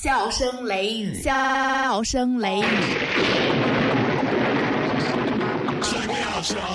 [0.00, 2.64] 笑声雷雨，笑声雷雨。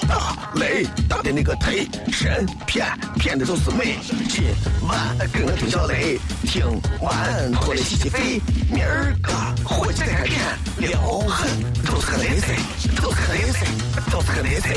[0.09, 2.85] 大雷大的那个忒神骗
[3.17, 3.95] 骗的都是美。
[4.27, 4.43] 今
[4.85, 6.65] 晚跟我听小雷，听
[6.99, 8.41] 完过来洗洗肺。
[8.69, 9.31] 明儿个
[9.63, 10.37] 火气再变，
[10.79, 11.49] 撩狠
[11.85, 12.57] 都是个雷菜，
[13.01, 13.65] 都是个雷菜，
[14.11, 14.75] 都是个雷菜。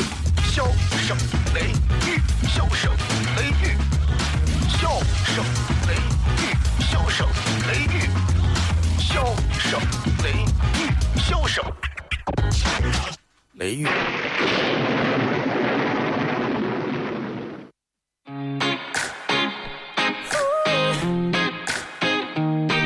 [0.55, 0.65] 笑
[1.05, 1.17] 声
[1.53, 1.63] 雷
[2.07, 2.93] 雨，笑声
[3.39, 3.77] 雷雨，
[4.69, 5.01] 笑
[5.35, 5.45] 声
[5.89, 5.95] 雷
[6.45, 6.55] 雨，
[6.89, 7.27] 笑声
[7.67, 8.09] 雷雨，
[9.16, 9.80] 笑声
[10.24, 11.64] 雷雨，笑声
[13.54, 13.88] 雷雨。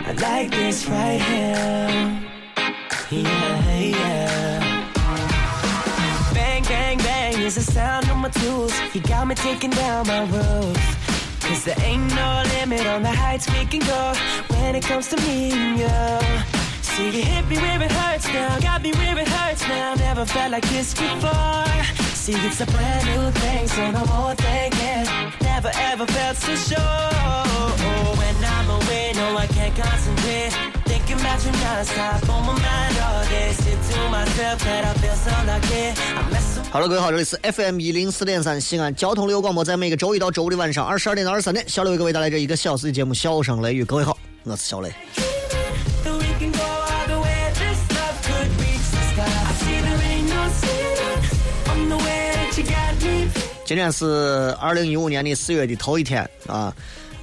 [0.07, 2.21] I like this right here.
[3.11, 4.59] Yeah, yeah.
[6.33, 8.73] Bang, bang, bang is the sound of my tools.
[8.93, 10.98] You got me taking down my roof.
[11.50, 14.14] Cause there ain't no limit on the heights we can go
[14.54, 16.48] when it comes to me and you.
[16.80, 19.94] See, you hit me where it hurts now, got me where it hurts now.
[19.94, 21.66] Never felt like this before.
[22.14, 25.04] See, it's a brand new thing, so no more thinking.
[25.42, 27.10] Never ever felt so sure.
[28.20, 30.79] When I'm away, no, I can't concentrate.
[36.72, 43.84] hello 各位好这里是 fm 一零四点三西安交通旅游广播在每个周一到周五的晚上二十二点到二十三点小刘为各位带来这一个小时的节目笑声雷雨。
[43.84, 44.92] 各位好我是小雷。
[53.64, 56.74] 今天是二零一五年的四月的头一天啊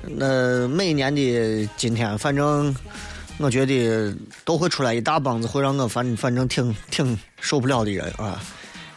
[0.01, 2.73] 那每年的今天反正
[3.39, 8.41] 我觉得都会出来一大帮子会让我反反正挺挺受不了的人啊。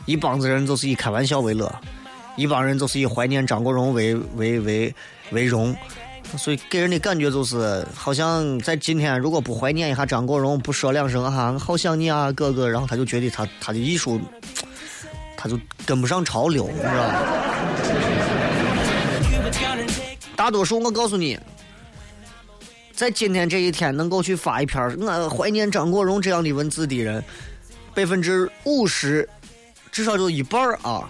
[0.06, 1.70] 一帮子人就是以开玩笑为乐，
[2.36, 4.94] 一帮人就是以怀念张国荣为为为
[5.30, 5.76] 为荣，
[6.38, 14.18] 所以给人的感觉就是好像在今天如果不怀念一下张国荣，不说两声啊，好想你啊，哥哥，然后他就觉得他他的艺术
[15.36, 17.14] 他就跟不上潮流，你知道吗？
[20.34, 21.38] 大多数我告诉你，
[23.00, 27.24] 在今天这一天能够去发一篇儿我怀念张国荣这样的文字的人，
[27.94, 29.26] 百分之五十，
[29.90, 31.08] 至少就一半儿啊，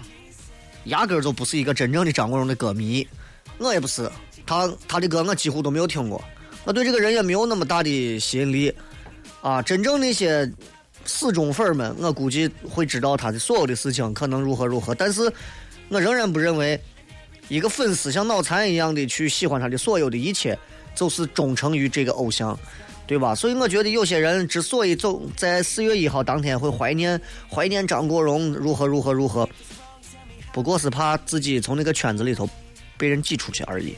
[0.85, 3.05] 压根儿就不是一个真正的张国荣的歌迷，
[3.57, 4.09] 我也不是，
[4.45, 6.23] 他他的歌我几乎都没有听过，
[6.63, 8.73] 我对这个人也没有那么大的吸引力，
[9.41, 10.49] 啊，真正那些
[11.03, 15.29] 死忠粉儿们，我估计会知道他的所有的事情可能如何如何，但是
[15.89, 16.79] 我仍然不认为。
[17.49, 20.57] 一个粉丝像脑残一样的去喜欢他的所有的一切，
[20.95, 22.57] 就是忠诚于这个偶像，
[23.07, 23.33] 对吧？
[23.35, 27.19] 所以我觉得有些人之所以走在四月一号当天会怀念
[27.49, 29.47] 怀念张国荣如何如何如何，
[30.53, 32.47] 不过是怕自己从那个圈子里头
[32.97, 33.95] 被人挤出去而已。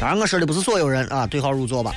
[0.00, 1.92] 当然，我说的不是所有人啊，对号入座吧。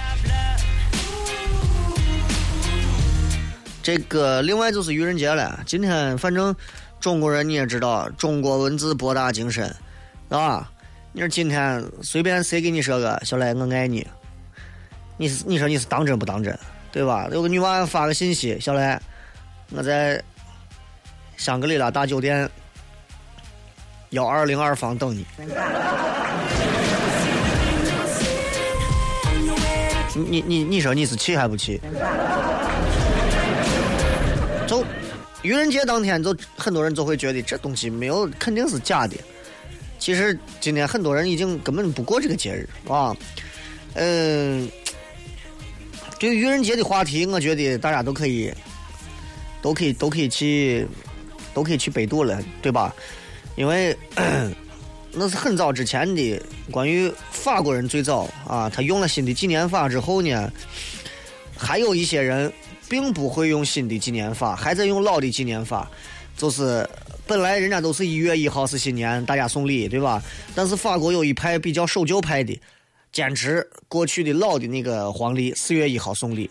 [3.81, 6.55] 这个另外就是愚人节了，今天反正
[6.99, 9.73] 中国人你也知道，中国文字博大精深，
[10.29, 10.69] 啊，
[11.15, 14.05] 你说今天随便谁给你说个小来我爱你，
[15.15, 16.57] 你是你说你是当真不当真，
[16.91, 17.29] 对吧？
[17.31, 18.99] 有个女娃发个信息，小来
[19.69, 20.19] 我在
[21.37, 22.49] 香格里拉大酒店
[24.09, 25.23] 幺二零二房等你。
[30.15, 31.79] 你你你说你是气还不气？
[34.65, 34.83] 就
[35.43, 39.15] 愚人节当天，就很多人就会觉得这东西没有肯定是假的。
[40.03, 43.15] 其实今天很多人已经根本不过这个节日啊。
[43.93, 44.69] 嗯，
[46.19, 48.53] 对于愚人节的话题，我觉得大家都可以，
[49.61, 50.85] 都可以都可以去，
[51.53, 52.93] 都可以去百度了，对吧？
[53.55, 53.97] 因为
[55.13, 56.37] 那是很早之前的
[56.69, 60.51] 关于法国人最早啊，他用了新的纪年法之后呢，
[61.55, 62.51] 还有一些人
[62.89, 65.89] 并不会用新的纪年法，还在用老的纪年法，
[66.35, 66.85] 就是
[67.25, 70.21] 本来人家都是一月一号是新年，大家送礼，对吧？
[70.53, 72.59] 但是法国有一派比较守旧派的，
[73.11, 76.49] 坚持过去的老的那个黄历四月一号送礼，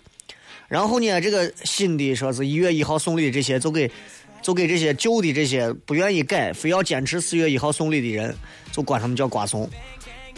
[0.69, 3.91] 然后呢，这个新的说是一月一号送礼的这些，就给
[4.41, 8.35] 就给这些旧的这些不愿意改，非要坚持四月一号送礼的人，
[8.73, 9.69] 就管他们叫瓜怂，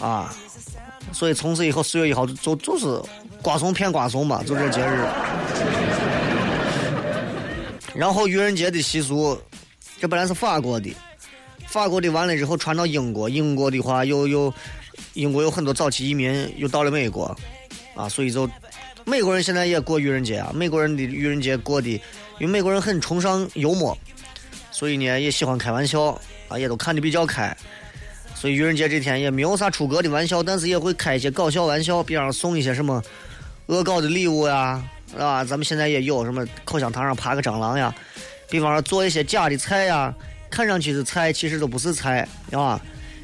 [0.00, 0.34] 啊，
[1.12, 3.00] 所以从此以后四月一号就就就是
[3.40, 5.06] 瓜怂骗瓜怂嘛，就这节日。
[7.94, 9.38] 然后愚人节的习俗，
[10.04, 10.94] 这本来是法国的，
[11.66, 14.52] 法国的完了之后传到英国，英国的话又又
[15.14, 17.34] 英国有很多早期移民又到了美国，
[17.94, 18.46] 啊，所以就
[19.06, 21.88] 美国人现在也过愚人节啊，美国人的愚人节过的，
[22.38, 23.96] 因为美国人很崇尚幽默，
[24.70, 27.56] 所以呢也喜欢开玩笑啊，也都看的比较开。
[28.34, 33.02] 所以愚人节这天也没有啥出格的玩笑，但是也会开一些搞笑玩笑，比方送一些什么
[33.68, 35.42] 恶搞的礼物呀，是吧？
[35.42, 37.94] 咱们现在也有什么口香糖上爬个蟑螂呀，
[38.48, 40.14] 比方说做一些假的菜呀，
[40.50, 42.80] 看上去是菜，其实都不是菜，啊。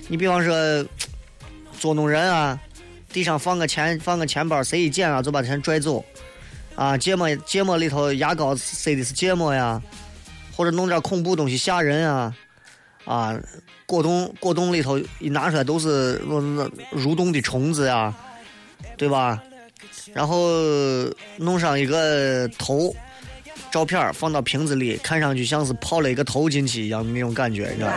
[0.09, 0.85] 你比方说
[1.79, 2.59] 捉弄人啊，
[3.13, 6.05] 地上放个钱，放个钱包，谁一捡啊就把钱拽走，
[6.75, 9.81] 啊，芥末芥末里头牙膏塞的是芥末呀，
[10.57, 12.35] 或者弄点恐怖东西吓人啊，
[13.05, 13.41] 啊，
[13.87, 16.69] 果冻果冻里头一拿出来都是那那
[16.99, 18.13] 蠕动的虫子呀，
[18.97, 19.41] 对吧？
[20.13, 20.51] 然后
[21.37, 22.95] 弄上一个头
[23.71, 27.95] 照片放到瓶子里，看上去像是泡了一个头进去一样的那种感觉，你知道吗。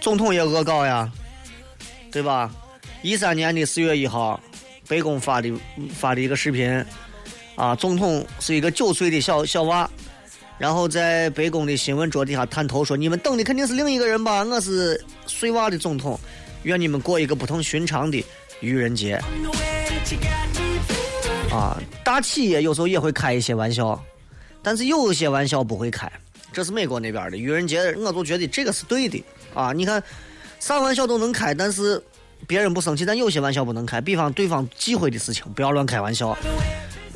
[0.00, 1.10] 总统也恶搞呀，
[2.10, 2.50] 对吧？
[3.02, 4.40] 一三年的四月一号，
[4.88, 5.52] 白宫发的
[5.94, 6.84] 发的一个视频，
[7.56, 9.88] 啊，总统是一个九岁的小小娃，
[10.56, 14.42] 然后在白宫的新闻桌底下探头说：“你们等的肯定是另一个人吧？
[14.44, 16.18] 我是碎娃的总统，
[16.62, 18.24] 愿你们过一个不同寻常的
[18.60, 19.20] 愚人节。”
[21.50, 24.00] 啊，大企业有时候也会开一些玩笑，
[24.62, 26.10] 但是有些玩笑不会开。
[26.52, 29.22] 这是美国那边的愚人节，我就觉得这个是对的。
[29.54, 30.02] 啊，你看，
[30.58, 32.02] 啥玩笑都能开，但是
[32.46, 34.00] 别人不生气，但有些玩笑不能开。
[34.00, 36.36] 比方对方忌讳的事情，不要乱开玩笑。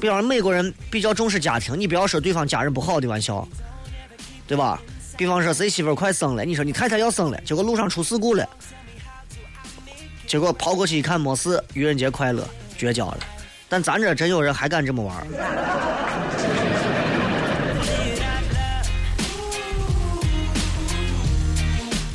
[0.01, 3.47] 比方美国人比较重视家庭，你不要说对方家人不好的玩笑，
[4.47, 4.81] 对吧？
[5.17, 8.49] 比方说谁媳妇快生了，你说你太太要生了，结果路上出事故了，
[10.27, 13.19] 结果跑过去一看没事，愚人节快乐，绝交了。
[13.75, 15.17] 但咱这真有人还敢这么玩。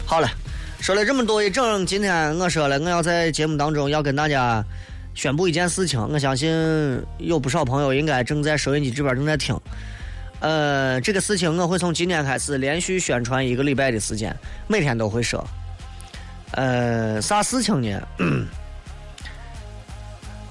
[0.06, 0.29] 好了，
[0.79, 4.63] 说了这么多一整，今天我说了，我要在节目当中要跟大家
[5.13, 6.00] 宣布一件事情。
[6.00, 6.50] 我相信
[7.17, 9.53] 有不少朋友应该正在收音机这边正在听。
[10.39, 14.33] 呃，这个事情我会从今天开始连续宣传一个礼拜的时间，
[14.69, 15.45] 每天都会说。
[16.51, 18.01] 呃，啥事情呢？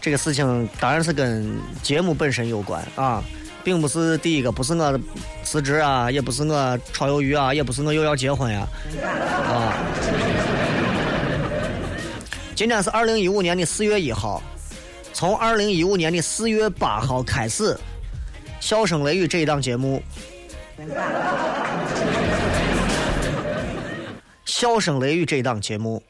[0.08, 1.46] 这个事情当然是跟
[1.82, 3.22] 节目本身有关啊。
[3.62, 4.98] 并不是第一个，不是我
[5.44, 8.66] 辞职啊，也不是我炒鱿鱼啊，也不是我又要结婚呀，
[9.04, 9.76] 啊！
[12.54, 14.42] 今天是二零一五年的四月一号，
[15.12, 17.74] 从二零一五年的四月八号开始，
[18.58, 20.02] 《笑声雷雨》这一档节目，
[24.46, 26.02] 《笑声雷雨》这一档节目，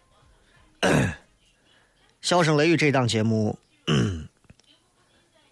[2.21, 3.59] 《笑声雷雨》这档节目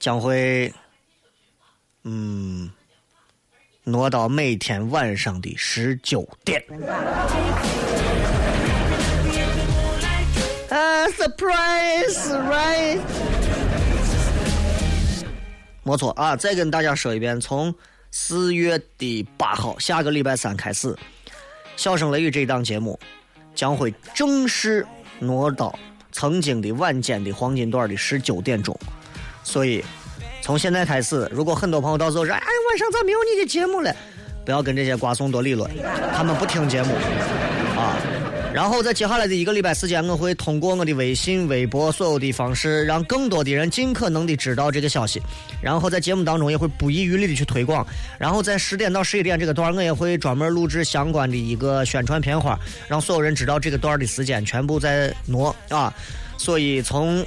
[0.06, 0.72] 将会。
[2.04, 2.70] 嗯，
[3.82, 6.62] 挪到每天晚上的十九点。
[10.70, 13.00] 啊，surprise，right？
[15.82, 17.74] 没错啊，再跟大家说一遍，从
[18.12, 20.94] 四月的八号，下个礼拜三开始，
[21.76, 22.96] 《笑声雷雨》这档节目
[23.56, 24.86] 将会正式
[25.18, 25.76] 挪到
[26.12, 28.78] 曾经的晚间的黄金段的十九点钟，
[29.46, 29.84] 所以。
[30.42, 33.92] 从现在开始，如果很多朋友到时候说：“哎，晚上咋没有你的节目了？”
[34.46, 35.68] 不要跟这些瓜怂多理论，
[36.14, 36.94] 他们不听节目
[37.76, 37.98] 啊。
[38.54, 45.20] 然后在接下来的一个礼拜时间，我会通过我的微信、微博所有的方式，让更多的人尽可能的知道这个消息。
[45.60, 47.84] 然后在节目当中也会不遗余力的去推广。
[48.20, 52.56] 然后在十点到十一点这个段，我也会专门录制相关的一个宣传片花，
[52.86, 55.92] 让所有人知道这个段的时间全部在挪啊。
[56.38, 57.26] 所以从。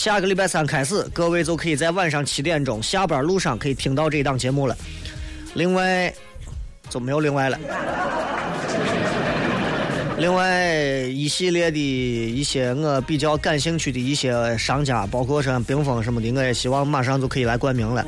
[0.00, 4.74] 下个礼拜三开始，各位就可以在晚上七点钟下班路上可以听到这档节目了。
[5.52, 6.10] 另外，
[6.88, 7.58] 就没有另外了。
[10.16, 10.72] 另外
[11.04, 18.02] 一系列的一些我比较感兴趣的一些商家，包括像冰峰什么的，我也希望马上就可以来冠名了。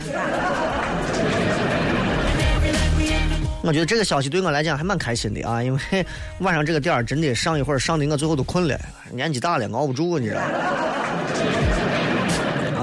[3.63, 6.07] 我觉得这个消息对我来讲还蛮开心的啊，因为
[6.39, 8.81] 晚上这个点儿真的上一会儿上的我最后都困了，
[9.11, 10.41] 年纪大了熬不住，你知道。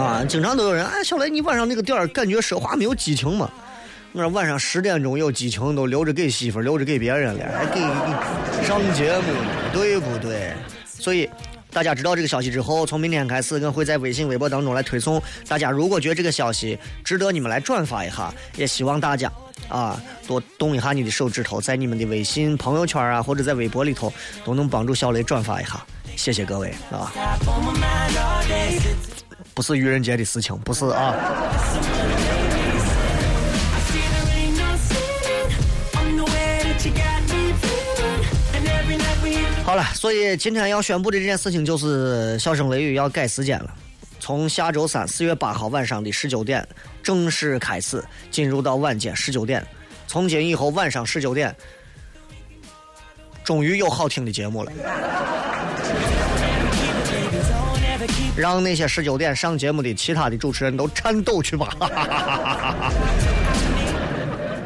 [0.10, 3.48] 啊，经常都有人哎，小雷，你晚上那个点儿感觉说话没有激情吗？
[4.12, 7.80] 我说晚上十点钟有激情，都留着给媳妇，留着给别人了，还给
[8.66, 10.52] 上节目呢，对不对？
[10.84, 11.30] 所以
[11.72, 15.22] 大家知道这个消息之后，从明天开始，我会在微信、微博当中来推送。
[15.48, 19.32] 大家如果觉得这个消息值得你们来转发一下，也希望大家
[19.68, 24.12] 啊多动一下你的手指头，在你们的微信朋友圈啊，或者在微博里头，
[24.44, 25.86] 都能帮助小雷转发一下。
[26.16, 27.14] 谢谢各位啊。
[29.60, 31.14] 不是愚人节的事情，不是啊。
[39.66, 43.76] 好了，所以今天要宣布的这件事情就是《笑声雷雨》要改时间了，
[44.22, 46.66] 从下周三四月八号晚上的十九点
[47.04, 48.02] 正式开始，
[48.32, 49.62] 进入到晚间十九点。
[50.08, 51.54] 从今以后晚上十九点。
[53.44, 54.72] 终于有好听的节目了。
[58.40, 61.68] 让那些十九点上节目的其他的主持人都颤抖去吧！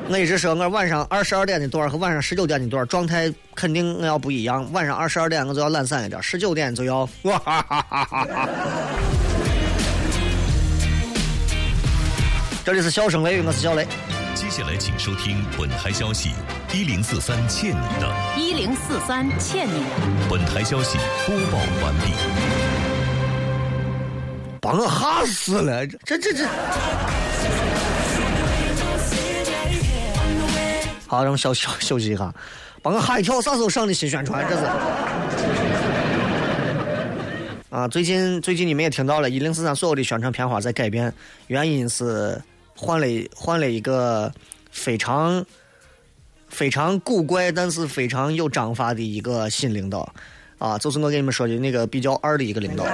[0.07, 4.71] 我一直说，我晚上二十二点的段和晚上十九点的段状态肯定我要不一样。
[4.71, 8.49] 晚上二十二点我就要懒散一点，十九点就要哇哈哈哈哈哈！
[12.63, 13.87] 这里是笑声雷雨，我是小雷。
[14.35, 16.29] 接下来请收听本台消息：
[16.71, 19.89] 一零四三欠你的，一零四三欠你的。
[20.29, 22.13] 本台消息播报完毕。
[24.63, 25.85] 把我吓死了！
[26.05, 26.47] 这这这。
[31.05, 32.33] 好，让我休休休息一下，
[32.81, 33.41] 把我吓一跳！
[33.41, 34.47] 啥时候上的新宣传？
[34.49, 34.63] 这是。
[37.69, 41.13] 啊，最近最近你们也听到了，一零四三所有的宣传片花在改变，
[41.47, 42.41] 原因是
[42.73, 44.31] 换了换了一个
[44.71, 45.45] 非常
[46.47, 50.07] 非常古怪，但是非常有章法的一个新领导，
[50.57, 52.85] 啊，就是我给你们说的那个比较二的一个领导。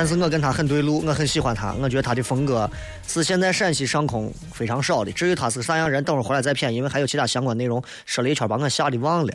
[0.00, 2.68] 但是我跟他很对路，我很喜欢他，我觉得他的风格
[3.06, 5.12] 是现在陕西上空非常少的。
[5.12, 9.34] 至于他是啥样人，等会儿回来再片，因为还有其他相关内容，说了一圈把我吓得忘了。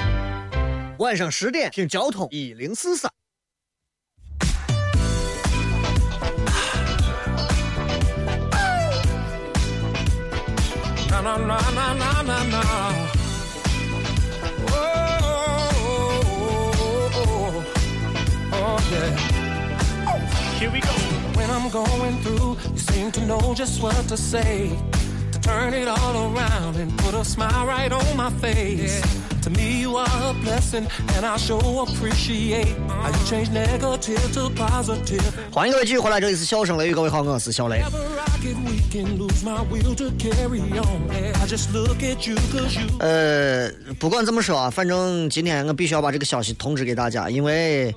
[1.01, 3.11] 晚上十点听交通一零四三。
[11.09, 12.61] na na na na na na na.
[14.69, 14.77] Oh,
[15.73, 17.63] oh, oh,
[18.53, 19.17] oh, yeah.
[20.59, 20.93] Here we go.
[21.33, 24.69] When I'm going through, you seem to know just what to say.
[25.31, 29.01] To turn it all around and put a smile right on my face.
[29.41, 35.21] to me you are a blessing and i show appreciate i change negative to positive
[35.51, 37.81] 欢迎各位继续回来，这里是笑声雷雨，各位好，我是小雷。
[42.99, 43.69] 呃
[43.99, 47.93] 不管怎么说啊，反正今天我必须要把这个消息通知给大家，因为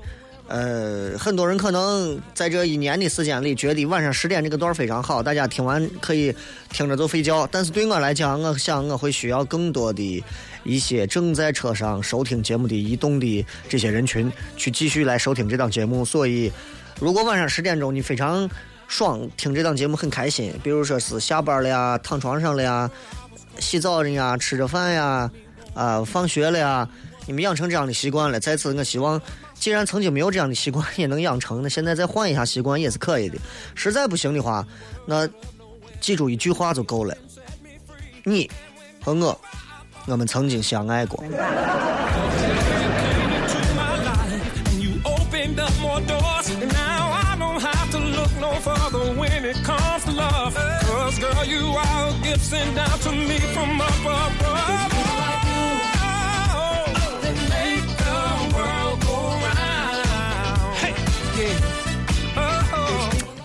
[0.49, 6.35] 呃很多人可能在这一年的时间里觉得晚上十点这个段非常好，大家听完可以
[6.71, 10.25] 听着就睡觉，但是对我来讲，我想我会需要更多的。
[10.65, 16.05] 一些正在车上收听节目的移动的这些人群，去继续来收听这档节目。
[16.05, 16.51] 所以，
[17.01, 18.49] 如果晚上十点钟你非常
[18.89, 22.91] 爽，听这档节目很开心，比如说是下班了呀，躺床上了呀，
[23.59, 25.31] 洗澡了呀，吃着饭呀，
[25.75, 26.89] 啊、放学了呀，
[27.27, 28.41] 你们养成这样的习惯了。
[28.41, 29.21] 在此，我希望，
[29.55, 33.39] 既然曾经没有这样的习惯，也能养成，那现在再换一下习惯也是可以的。
[33.75, 34.67] 实在不行的话，
[35.07, 35.29] 那
[36.01, 37.17] 记住一句话就够了：
[38.23, 38.51] 你
[39.03, 39.41] 和我，
[40.07, 41.23] 我们曾经相爱过。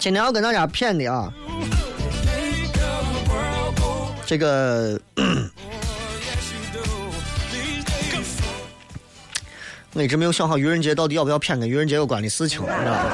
[0.02, 1.32] 今天要跟大家骗的啊，
[4.26, 5.00] 这个
[9.94, 13.06] 我一直没有想好愚人节到底要不要骗跟愚人节有关的事情，你知道吧？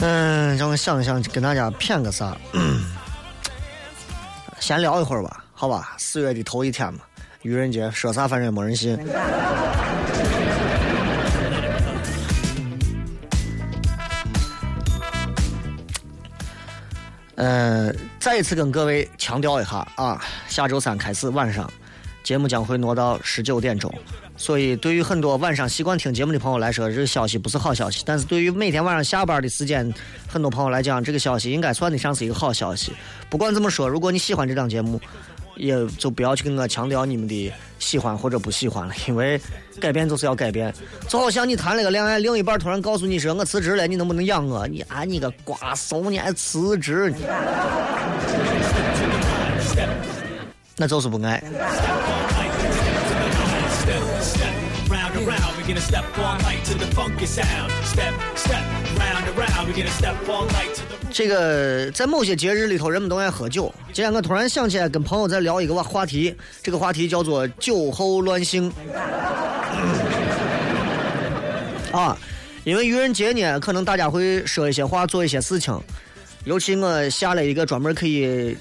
[0.00, 2.36] 嗯，让我想一想，跟大家骗个啥？
[4.58, 5.94] 闲聊一会儿吧，好吧？
[5.98, 7.00] 四月的头一天嘛，
[7.42, 8.98] 愚人节说啥反正也没人信。
[17.40, 21.66] 呃，再一次跟各位强调一下啊，下周三开始晚上，
[22.22, 23.90] 节目将会挪到十九点钟。
[24.36, 28.02] 所以，对于很多晚上习惯听节目的朋友来说，这个消息不是好消息。
[28.04, 29.90] 但是对于每天晚上下班的时间，
[30.28, 32.92] 很多朋友来讲，这个消息应该算得上是一个好消息。
[33.30, 35.00] 不管怎么说，如果你喜欢这档节目，
[35.60, 39.38] 也就不要去跟我强调你们的喜欢或者不喜欢了，因为
[39.78, 40.72] 改变就是要改变。
[41.06, 44.66] 就好像你谈了个恋爱，另一半突然告诉你说我辞职了，你能不能养我？
[44.66, 47.12] 你啊，你个瓜怂，你还辞职？
[50.76, 51.42] 那就是不爱。
[61.12, 63.72] 这个在某些节日里头，人们都爱喝酒。
[63.92, 68.72] 今天我突然想起来，跟朋友在聊一个话题，这个话题叫做“酒后乱性”。
[71.92, 72.16] 啊，
[72.64, 75.76] 因为愚人节呢，可能大家会说一些话，做一些事情。
[76.44, 78.56] 尤其我下了一个专门可以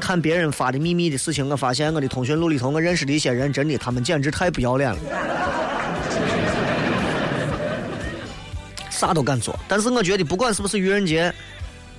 [0.00, 4.98] 看别人发的秘密的事情，我发现我的通讯录里头，我认识的一些人，真的他们简直太不要脸了。
[8.94, 11.34] 啥都敢做，但是我觉得不管是不是愚人节，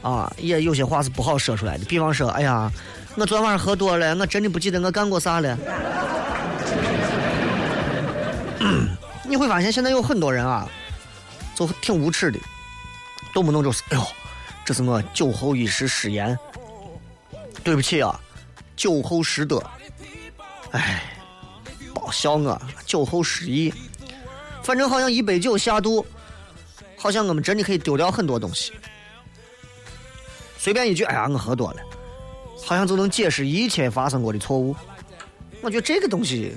[0.02, 1.84] 啊，也有些话是不好说出来的。
[1.86, 2.72] 比方说，哎呀，
[3.16, 5.58] 我昨天晚上喝多了，我真的不记得我干过啥了。
[9.28, 10.68] 你会发现现在有很多人啊，
[11.54, 12.40] 就挺无耻的，
[13.34, 14.08] 动不动就是，哎呦，
[14.64, 16.38] 这是我酒后一时失言，
[17.62, 18.18] 对不起啊，
[18.78, 19.62] 酒后失德，
[20.72, 21.04] 哎，
[21.94, 23.74] 别笑我，酒后失忆，
[24.64, 26.06] 反正好像一杯酒下肚。
[27.06, 28.74] 好像我们真的可以丢掉很多东西，
[30.58, 31.78] 随便一句“哎呀，我喝多了”，
[32.66, 34.76] 好像就能解释一切发生过的错误。
[35.62, 36.56] 我觉得这个东西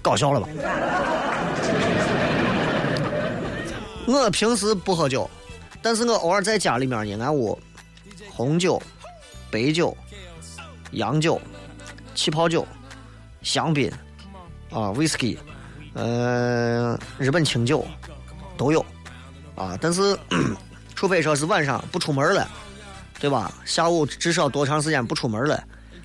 [0.00, 0.48] 搞笑了吧？
[4.06, 5.28] 我平时不喝酒，
[5.82, 7.58] 但是我偶尔在家里面呢，俺屋
[8.30, 8.80] 红酒、
[9.50, 9.92] 白酒、
[10.92, 11.40] 洋酒、
[12.14, 12.64] 气泡酒、
[13.42, 13.90] 香槟
[14.70, 15.36] 啊、whisky，
[15.94, 17.84] 呃，日本清酒
[18.56, 18.86] 都有。
[19.58, 20.16] 啊，但是，
[20.94, 22.48] 除非说是晚上不出门了，
[23.18, 23.52] 对吧？
[23.64, 25.62] 下午至少多长时间不出门了，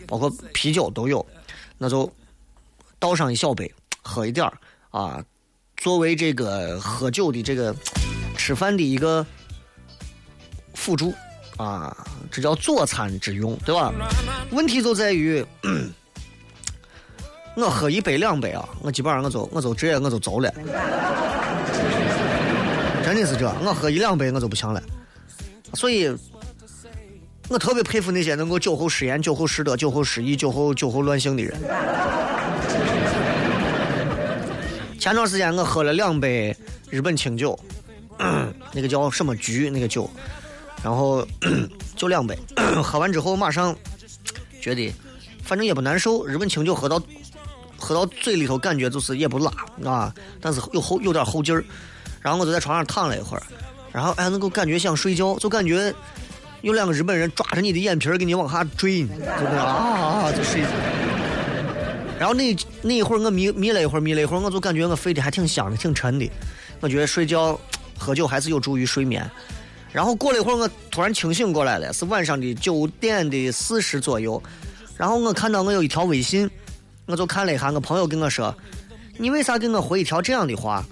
[0.07, 1.23] 包括啤酒都有，
[1.77, 2.11] 那就
[2.97, 4.57] 倒上一小杯，喝一点儿
[4.89, 5.23] 啊，
[5.77, 7.75] 作为这个喝酒的这个
[8.35, 9.23] 吃饭的一个
[10.73, 11.13] 辅助
[11.57, 11.95] 啊，
[12.31, 13.93] 这叫佐餐之用，对吧？
[14.49, 15.45] 问题就在于，
[17.55, 20.51] 我喝一杯两杯啊，我基本上我就我就直接我就走了。
[23.25, 24.81] 是这，我喝一两杯我就不行了，
[25.73, 26.11] 所以，
[27.49, 31.53] 我特别佩服那些能够酒后失言、酒后失德、酒后失忆、酒后酒后乱性的人。
[34.99, 36.55] 前段时间我喝了两杯
[36.89, 37.57] 日本清酒，
[38.71, 40.09] 那个叫什么菊那个酒，
[40.81, 41.27] 然后
[41.97, 42.37] 就两杯，
[42.81, 43.75] 喝完之后马上
[44.61, 44.93] 觉得
[45.43, 47.01] 反正也不难受，日本清酒喝到
[47.77, 49.51] 喝到嘴里头感觉就是也不辣
[49.83, 51.63] 啊，但是有后有点后劲儿。
[52.23, 53.43] 然后我就在床上躺了一会儿，
[53.91, 55.93] 然后哎，能够感觉想睡觉，就感觉
[56.61, 60.67] 有两个日本人抓着你的眼皮儿给你往下坠，就那样啊，就睡着。
[62.17, 66.31] 然后那那一会儿我眯眯了一会儿，眯了一会儿，我就感觉我睡得还挺香的，挺沉的。
[66.79, 67.59] 我觉得睡觉
[67.97, 69.29] 喝酒还是有助于睡眠。
[69.91, 74.41] 然后过了一会儿，我突然清醒过来了，是晚上的九点的四十左右。
[74.95, 76.49] 然后我看到我有一条微信，
[77.07, 78.55] 我就看了一下，我朋友跟我说
[79.19, 80.85] ：“你为啥给我回一条这样的话？”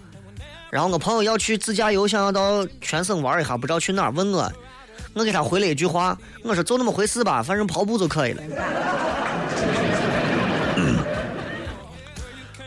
[0.72, 4.50] 然后我朋友要去自驾游，想要到全省玩一下，不知道去哪儿，问我，
[5.14, 8.42] 我给他回了一句话，我说就那么回事吧，反正跑步就可以了。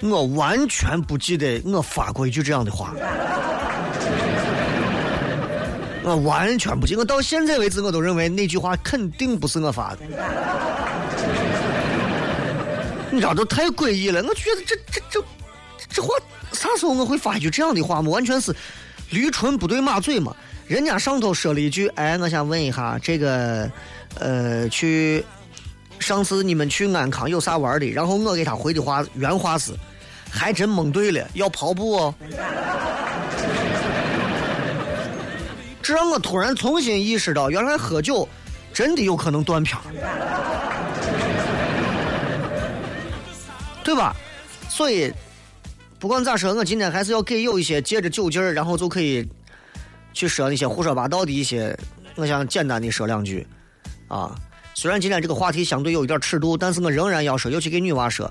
[0.03, 2.93] 我完全不记得我发过一句这样的话，
[6.03, 10.01] 我完全不记，我到现在为止我都认为那句话肯定不是我发的。
[13.11, 15.25] 你知道都太诡异了，我觉得这这这这
[15.95, 16.09] 这话。
[16.53, 18.11] 啥时候我会发一句这样的话吗？
[18.11, 18.55] 完全是
[19.11, 20.35] 驴唇不对马嘴嘛。
[20.69, 23.69] 人家上头说了一句：“哎，我想问一下，这个
[24.21, 25.25] 呃，去
[25.99, 29.73] 上次你们去安康有啥玩的？”然后我给他回的话原话是
[30.31, 32.15] ：“还真蒙对了，要跑步哦。”
[35.83, 38.29] 这让我突然重新意识到，原来喝酒
[38.73, 39.83] 真的有可能断片儿
[43.83, 44.15] 对吧？
[44.69, 45.13] 所以。
[46.05, 49.27] 不管咋说，我今天还是要给有一些借着酒劲儿，然后就可以
[50.13, 51.75] 去说那些胡说八道的一些，
[52.17, 53.47] 我想简单的说两句
[54.07, 54.39] 啊。
[54.75, 58.31] 虽然今天这个话题相对有一点尺度，但是我仍然要说，尤其给女娃说，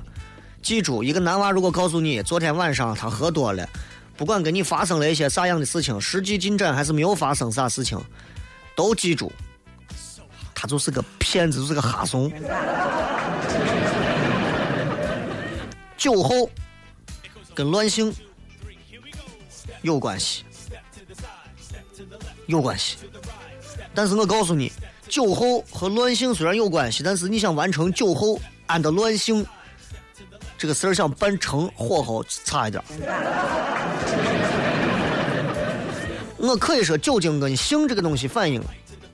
[0.62, 3.68] 记住，一个男娃如果告诉你昨天晚上他喝多了，
[4.16, 8.00] 不管跟你发生了一些啥样的事情，实际进展还是没有发生啥事情，
[8.76, 9.32] 都记住，
[10.54, 12.32] 他就是个骗子，就是个哈怂。
[15.98, 16.48] 酒后。
[17.54, 18.14] 跟乱性
[19.82, 20.44] 有关系，
[22.48, 22.98] 有关系。
[23.94, 24.72] 但是我告诉你，
[25.08, 29.46] 酒后和乱性虽然有关系，但是你想完成酒后安的乱性
[30.58, 32.84] 这个事儿，想办成火候差一点。
[36.38, 38.62] 我可以说，酒精跟性这个东西反应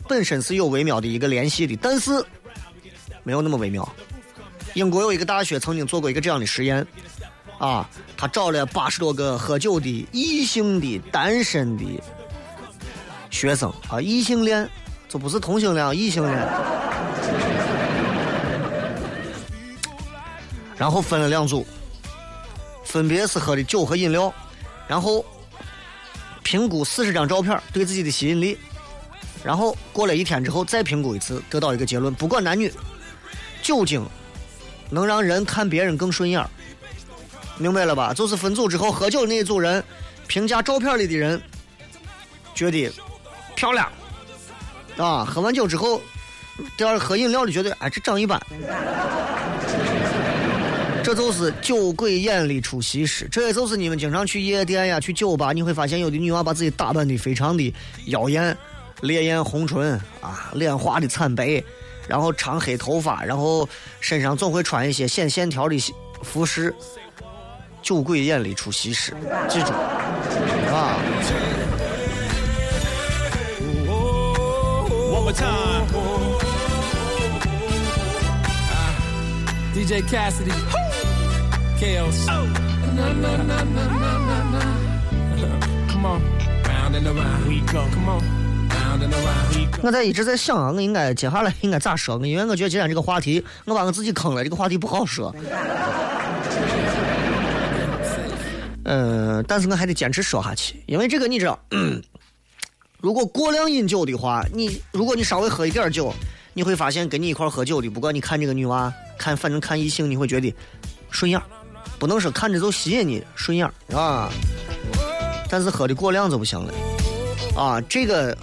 [0.07, 2.25] 本身是有微妙的一个联系的，但是
[3.23, 3.87] 没有那么微妙。
[4.75, 6.85] 英国有一个大学曾经做过一个这样的实验。
[7.59, 11.85] 啊，他找了八十多个喝酒的异性的单身的
[13.29, 14.67] 学生啊，异性恋，
[15.07, 16.47] 这不是同性恋，异性恋。
[20.77, 21.67] 然后分了两组，
[22.85, 24.33] 分别是喝的酒和饮料，
[24.87, 25.25] 然后
[26.41, 28.57] 评估四十张照片对自己的吸引力，
[29.43, 32.71] 然后过了一天之后再评估一次，得到一个结论：不管男女，
[33.61, 34.01] 酒精
[34.89, 36.41] 能让人看别人更顺眼。
[37.59, 38.13] 明白了吧？
[38.13, 39.83] 就是分组之后喝酒那一组人，
[40.27, 41.39] 评价照片里的人，
[42.55, 42.89] 觉得
[43.53, 43.91] 漂亮，
[44.97, 46.01] 啊，喝完酒之后，
[46.77, 48.41] 第二喝饮料的觉得哎这长一般，
[51.03, 53.27] 这就是酒鬼眼里出西施。
[53.29, 57.73] 这也就是你们经常去夜店呀、去酒吧，你会发现有的女娃把自己打扮的非常的
[58.05, 58.57] 妖艳，
[59.01, 61.61] 烈焰红唇啊，脸画的惨白，
[62.07, 63.67] 然后长黑头发，然后
[63.99, 65.77] 身上总会穿一些显线条的
[66.23, 66.73] 服饰。
[67.81, 69.13] 酒鬼眼里出西施，
[69.47, 69.71] 记住
[70.71, 70.97] 啊.
[79.73, 80.51] DJ Cassidy.
[81.79, 82.25] Chaos.
[82.27, 84.59] Na, na, na, na, na, na, na.
[85.87, 86.21] Come on.
[86.67, 87.85] Round and around we go.
[87.93, 88.21] Come on.
[88.69, 89.79] Round and around we go.
[89.83, 92.17] 我在一直在想啊，我应该接下来应该咋说？
[92.25, 95.33] 因为我觉得今天这个话题，我把我自己坑了，这个话题不好说。
[98.91, 101.59] 嗯，但是我还得坚持说下去，因为这个你知道，
[102.99, 106.11] 如果过量饮酒的话，你如果你稍微喝一点酒，
[106.55, 110.51] 你会发现跟你一块喝酒的，不管你看这个女娃，看反正看异性，你会觉得
[111.11, 111.39] 顺眼，
[111.99, 114.31] 不能说看着就吸引你顺眼啊。
[115.51, 116.73] 但是喝的过量就不行了
[117.55, 117.79] 啊。
[117.81, 118.35] 这个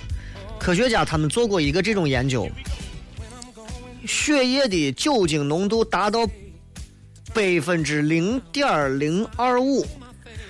[0.61, 2.49] 科学家他们做过一个这种研究，
[4.07, 6.25] 血液的酒精浓度达到
[7.35, 9.85] 百分之零点零二五。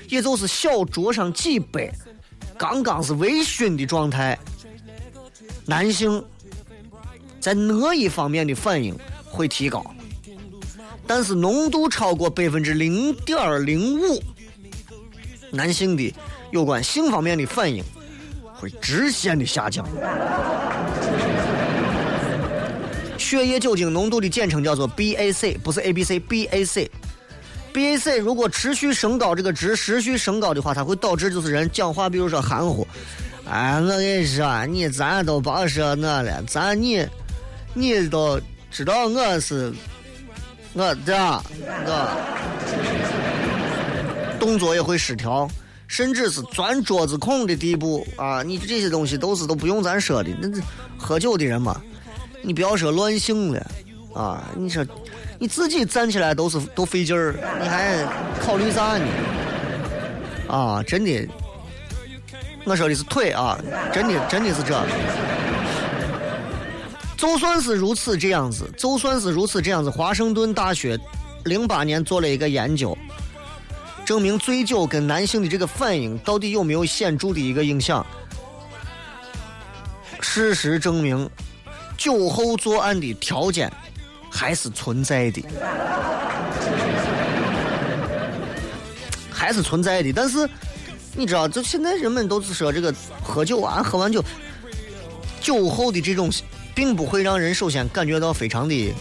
[0.09, 1.91] 也就是小酌上几杯，
[2.57, 4.39] 刚刚是微醺的状态，
[5.65, 6.25] 男性
[7.41, 9.85] 在那一方面的反应会提高，
[11.07, 14.23] 但是浓度超过百分之零点零五，
[15.51, 16.15] 男性的
[16.51, 17.85] 有关性方面的反应
[18.55, 19.87] 会直线的下降。
[23.19, 26.89] 血液酒精浓度的简称叫做 BAC，不是 ABC，BAC
[27.77, 32.89] BAC 如果持续升高，这个值持续升高的话，它会导致就是人讲话，比如说含糊。
[33.47, 37.07] 哎，我跟你说，你咱都别说我了，咱你
[37.75, 39.71] 你都知道我是
[40.73, 41.45] 我这样，
[41.85, 42.09] 我
[44.41, 45.47] 动作也会失调，
[45.87, 48.43] 甚至是钻桌子孔的地步啊！
[48.43, 50.63] 你这些东西都是都不用咱说的，那这
[50.97, 51.79] 喝酒的人嘛，
[52.41, 53.71] 你不要说乱性了
[54.15, 54.49] 啊！
[54.57, 54.83] 你说。
[55.39, 58.05] 你自己站起来都是都费劲儿，你还
[58.41, 59.05] 考虑啥呢？
[60.49, 61.29] 啊，真的，
[62.65, 63.59] 我说的是腿啊，
[63.93, 64.83] 真的真的是这。
[67.17, 70.99] 就算是如此这样子，就算是如此这样子，华盛顿大学
[71.45, 72.97] 零八年做了一个研究，
[74.05, 78.07] 证明醉酒跟男性的这个反应到底有没有显著的一个影响。
[80.21, 81.29] 事实证明，
[81.97, 83.73] 酒后作案的条件。
[84.37, 85.43] 还是存在的，
[89.31, 90.13] 还是存在的。
[90.13, 90.47] 但是
[91.15, 94.23] 你知道，就现在人们都是说这个喝酒啊，喝完酒，
[95.41, 96.31] 酒后的这种，
[96.75, 98.95] 并不会让人首先感觉到非常的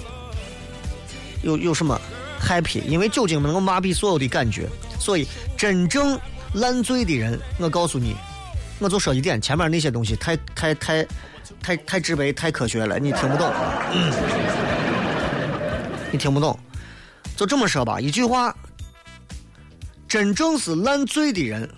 [1.41, 1.99] 有有什么
[2.41, 4.69] happy，因为酒精能够麻痹所有的感觉。
[4.97, 6.17] 所以真正
[6.53, 8.15] 烂醉的人，我告诉你，
[8.79, 11.05] 我就说一点，前面那些东西太太太
[11.61, 13.51] 太太直白、太科学了，你听不懂。
[13.91, 14.64] 嗯
[16.11, 16.57] 你听不懂，
[17.35, 17.99] 就这么说吧。
[17.99, 18.55] 一句话，
[20.07, 21.69] 真正是烂醉的人，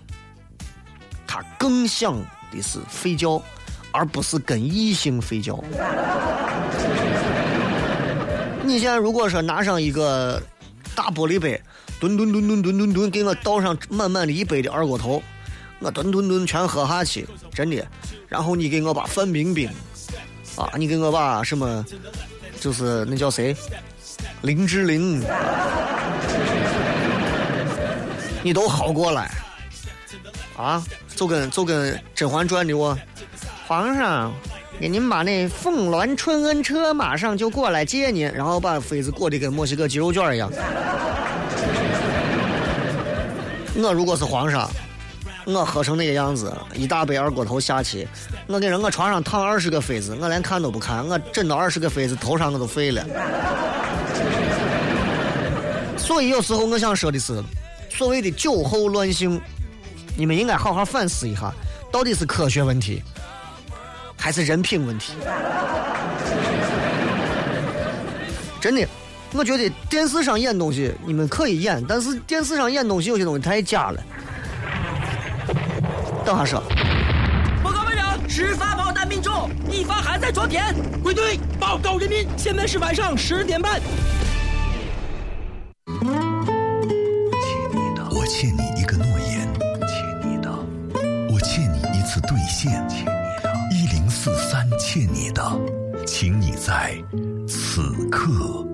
[1.25, 2.15] 他更想
[2.51, 3.41] 的是睡觉，
[3.91, 5.63] 而不是跟异性睡觉。
[8.63, 10.41] 你现在如果说拿上一个
[10.93, 11.59] 大玻璃杯，
[11.99, 15.23] 吨吨吨吨吨吨吨，给我倒上满满的一杯的二锅头，
[15.79, 17.87] 我吨吨吨全喝下去，真的。
[18.27, 19.69] 然后你给我把范冰冰，
[20.57, 21.83] 啊，你给我把什么，
[22.59, 23.55] 就是那叫谁？
[24.41, 25.21] 林志玲，
[28.43, 29.31] 你都好过来
[30.55, 30.83] 啊？
[31.15, 32.97] 就跟就跟《甄嬛传》的我，
[33.67, 34.31] 皇上
[34.79, 40.51] 给您把那凤鸾春恩车马上就过来接您，然后把妃子裹得跟墨西哥鸡肉卷一样。
[43.75, 44.69] 我如果是皇上，
[45.45, 48.07] 我喝成那个样子，一大杯二锅头下去，
[48.45, 53.03] 我给人我床上躺二十个妃子，我连看都不看，我枕到二十个妃子头上我都废了。
[56.07, 57.43] 所以有时候我想说的是，
[57.89, 59.41] 所谓的酒后乱性，
[60.15, 61.53] 你们应该好好反思一下，
[61.91, 63.03] 到底是科学问题，
[64.17, 65.11] 还是人品问题？
[68.61, 68.87] 真的，
[69.33, 74.01] 我觉得电视上演东西你们可以演，但是电视上演东西有些东西太假了。
[76.25, 76.63] 等下说，
[77.61, 80.73] 报告班长，十发炮弹命中，一发还在装填。
[81.03, 83.81] 归队，报告人民，现在是晚上十点半。
[93.71, 95.41] 一零四三欠你的，
[96.05, 96.93] 请你在
[97.47, 98.67] 此刻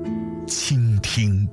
[0.47, 1.47] 倾听。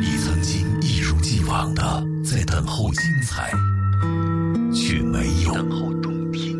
[0.00, 1.82] 你曾经一如既往的
[2.24, 3.50] 在等候精彩，
[4.72, 6.56] 却没有等候动听。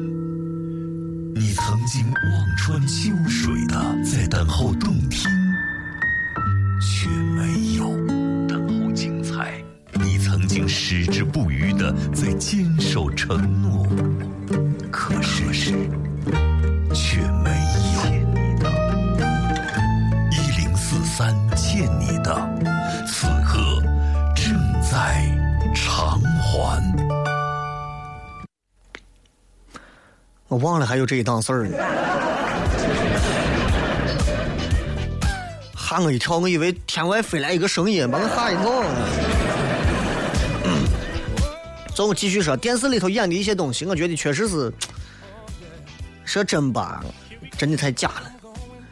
[1.34, 5.30] 你曾经望穿秋水的在等候动听，
[6.80, 7.08] 却
[11.34, 13.84] 不渝的在坚守承诺，
[14.92, 15.72] 可是
[16.94, 17.50] 却没
[17.96, 18.04] 有。
[20.30, 22.32] 一零四三欠你的，
[23.04, 23.82] 此刻
[24.32, 25.28] 正在
[25.74, 26.80] 偿还。
[30.46, 31.76] 我忘了还有这一档事儿呢。
[35.76, 38.84] 吓我一跳，我以为天外飞来一个声音，把我吓一跳。
[41.94, 44.72] 咱们继续说，电视里头演的一些东西，我觉得确实是，
[46.24, 47.04] 说真吧，
[47.56, 48.32] 真的太假了。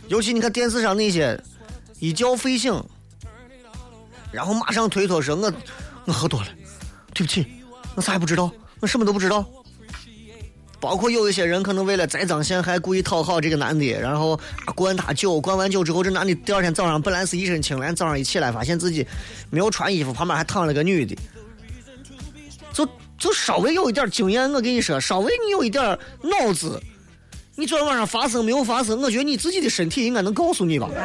[0.06, 1.38] 尤其你看电视上那些
[1.98, 2.80] 一觉睡醒，
[4.30, 5.52] 然后马上推脱说我
[6.04, 6.46] 我喝多了，
[7.12, 7.44] 对不起，
[7.96, 9.44] 我啥也不知道，我什么都不知道。
[10.78, 14.38] 包括有一些人可能为了栽赃陷害，故意讨好这个男的，然后
[14.74, 19.04] 灌他酒，灌完酒之后，这男的第二天早上本来是一身清凉，早上一起来发现自己
[19.50, 21.16] 没有穿衣服，旁边还躺了个女的，
[22.72, 26.80] 就就稍微有一点经验，我跟你说，稍微你有一点脑子，
[27.54, 29.00] 你昨天晚上发生没有发生？
[29.02, 30.88] 我觉得你自己的身体应该能告诉你吧。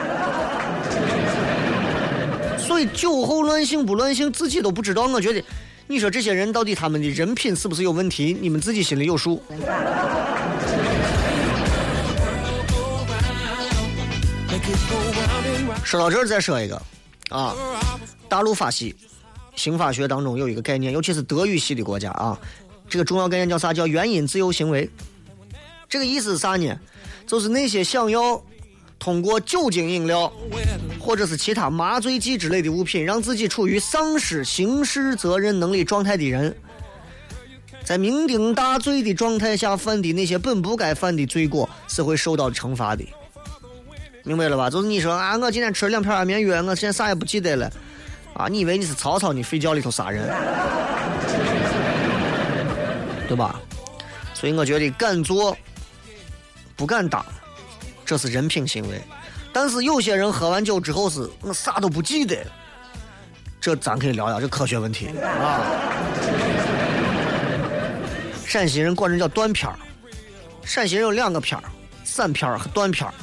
[2.57, 5.03] 所以酒后乱性不乱性，自己都不知道。
[5.03, 5.43] 我觉得，
[5.87, 8.37] 你说这些人到底他们的人品是不是有问题？
[8.39, 9.41] 你们自己心里有数。
[15.83, 16.81] 说到这儿，再说一个
[17.29, 17.55] 啊，
[18.27, 18.93] 大陆法系
[19.57, 22.39] 刑法学当中有一个概念，尤其是德语系的国家啊，
[22.87, 23.73] 这个重要概念叫啥？
[23.73, 24.89] 叫原因自由行为。
[25.89, 26.79] 这个意思是啥呢？
[27.25, 28.41] 就是那些想要
[28.99, 30.31] 通过酒精饮料
[30.99, 36.55] 或者是其他麻醉剂之类的物品，让自己处于丧失刑事责任能力状态的人，
[37.83, 43.03] 在酩酊大醉的状态下犯的那些本不该犯的罪过，是会受到惩罚的。
[44.23, 44.69] 明白了吧？
[44.69, 47.71] 就是你说啊，我今天吃了两片安眠药，我现在啥也不记得了，
[48.37, 49.33] 啊，你以为你是曹操？
[49.33, 50.29] 你睡觉里头杀人，
[53.27, 53.59] 对吧？
[54.35, 55.57] 所以我觉得敢做
[56.75, 57.25] 不敢当，
[58.05, 59.01] 这是人品行为。
[59.51, 62.37] 但是有些人喝完酒之后是我啥都不记得，
[63.59, 65.65] 这咱可以聊聊这科学问题啊。
[68.45, 69.75] 陕西人管这叫断片儿，
[70.63, 71.63] 陕西人有两个片儿，
[72.03, 73.13] 散片儿和断片儿。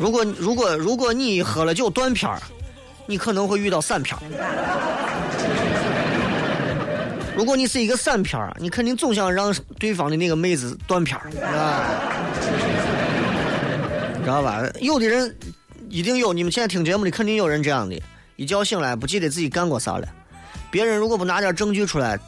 [0.00, 2.40] 如果如果如果你喝了酒断片儿，
[3.04, 4.22] 你可能会遇到散片儿。
[7.36, 11.84] 如果你是一个散片儿，你肯定总想让对方的那个妹子断片儿，啊，
[14.22, 14.62] 知道吧？
[14.80, 15.36] 有的人
[15.90, 18.00] 一定有，你们现在听节目的肯定有人这样的，
[18.36, 20.08] 一觉醒来不记得自己干过啥了。
[20.70, 22.18] 别人如果不拿点证据出来，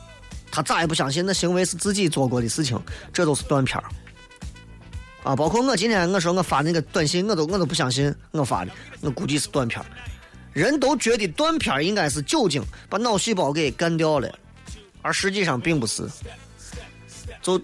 [0.51, 2.79] 他咋也不相信那行为是自己做过的事情，
[3.13, 3.85] 这都是断片儿。
[5.23, 9.81] 啊，包括我今天我说我发那个短信，我都我都不相信我发的，我估计是断片。
[10.53, 14.31] 人都觉得断片应该是酒精把脑细胞给干掉了。
[15.01, 16.07] 而实际上并不是。
[17.41, 17.61] 就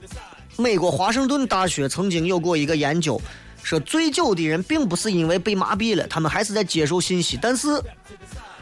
[0.56, 3.20] 美国华盛顿大学曾经有过一个研究，
[3.62, 7.80] 说醉酒的人并不是因为被麻痹了，他们还是在接受信息，但是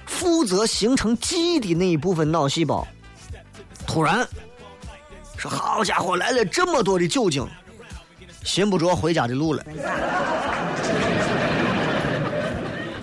[0.04, 2.86] 负责形成记忆的那一部分脑细胞，
[3.86, 4.26] 突然
[5.38, 7.46] 说：“好家伙，来了这么多的酒精，
[8.46, 9.62] 寻不着回家的路了。”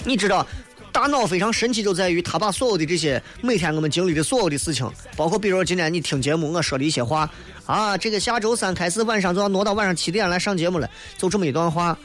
[0.04, 0.44] 你知道？
[0.92, 7.28] 大脑非常神奇，就在于它把所有的这些每天我们经历的所有的事情，包括比如今天你听节目我说的一些话
[7.66, 11.98] 啊，这个下周三开始晚上就要挪到晚上七点来上节目了，就这么一段话，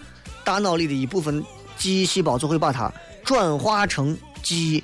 [0.43, 1.45] 大脑里的一部分
[1.77, 2.91] 记忆细胞就会把它
[3.23, 4.83] 转化成记忆，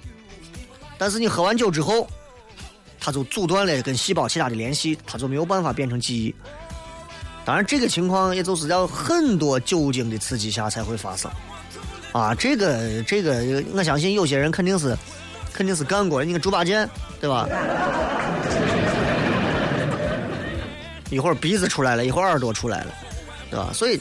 [0.99, 2.07] 但是你喝完酒之后，
[3.01, 6.35] 它就阻断了跟细胞其他的联系，它就没有办法变成记忆。
[7.45, 11.31] 当然，这个情况也就是在很多酒精的刺激下才会发生。
[12.13, 14.97] 啊，这个这个，我相信有些人肯定是
[15.53, 16.25] 肯定是干过的。
[16.25, 16.89] 你看猪八戒，
[17.21, 17.47] 对吧？
[21.11, 22.95] 一会儿鼻子出来了，一会儿耳朵出来了，
[23.51, 23.71] 对吧？
[23.75, 24.01] 所以，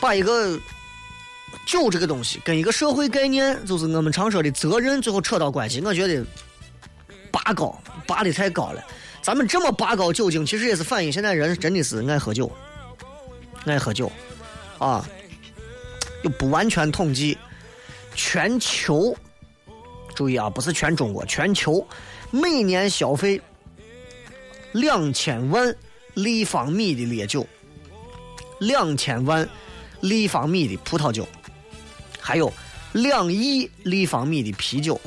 [0.00, 0.58] 把一个
[1.66, 6.24] 酒这个东西跟一个社会概念，就是我们常说的责任，最后扯到关系，我觉得
[7.30, 8.82] 拔高拔的太高了。
[9.24, 12.52] 咱们这么拔高酒精，其实也是反映现在人真的是爱喝酒，
[13.64, 14.12] 爱喝酒
[14.78, 15.02] 啊。
[16.24, 17.36] 又不完全统计，
[18.14, 19.16] 全球，
[20.14, 21.86] 注意啊，不是全中国，全球
[22.30, 23.40] 每年消费
[24.72, 25.74] 两千万
[26.12, 27.46] 立方米的烈酒，
[28.58, 29.48] 两千万
[30.00, 31.26] 立方米的葡萄酒，
[32.20, 32.52] 还有
[32.92, 35.00] 两亿立方米的啤酒，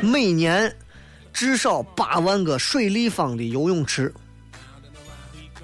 [0.00, 0.74] 每年
[1.34, 4.10] 至少八万个水立方的游泳池，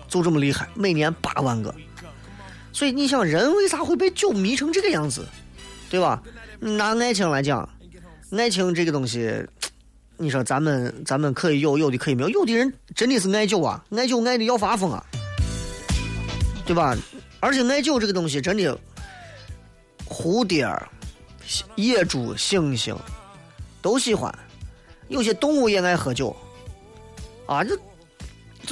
[0.09, 1.73] 就这么厉害，每年八万个。
[2.73, 5.25] 所以你想，人为啥会被酒迷成这个样子，
[5.89, 6.21] 对吧？
[6.59, 7.67] 拿爱情来讲，
[8.37, 9.33] 爱情这个东西，
[10.17, 12.29] 你说咱们咱们可以有，有的可以没有。
[12.29, 15.05] 有的人真的是爱酒啊，爱酒爱的要发疯啊，
[16.67, 16.97] 对吧？
[17.39, 18.77] 而且爱酒这个东西真的，
[20.07, 20.69] 蝴蝶、
[21.77, 22.97] 野猪、猩猩
[23.81, 24.33] 都喜欢，
[25.11, 26.35] 有些动物也爱喝酒
[27.45, 27.63] 啊。
[27.63, 27.79] 这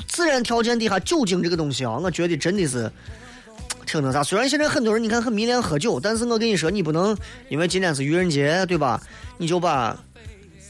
[0.07, 2.90] 自然条件底下，酒精这个东西啊，我觉得真的是。
[3.88, 7.16] 挺那啥，虽然现在很多人你看很迷恋喝酒，但是我跟你说，你不能
[7.48, 9.01] 因为今天是愚人节，对吧？
[9.38, 9.96] 你就把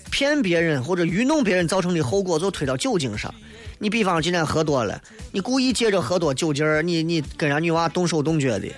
[0.09, 3.35] 骗别人或者愚弄别人造成的后果就推到酒精上。
[3.81, 5.03] 你比方今天喝多了，
[5.33, 8.69] 你故意借着喝多酒劲儿，你你跟人家女娃动手动脚的，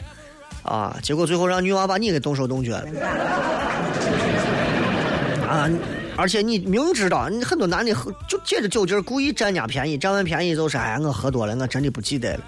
[0.63, 2.87] 啊，结果最后让女娃把你给动手动脚了，
[5.47, 5.69] 啊！
[6.21, 12.45] 而且你明知道，你很多男的喝就借着酒劲儿故意占人家便宜，占完便宜就是哎，我喝多了，我真的不记得了。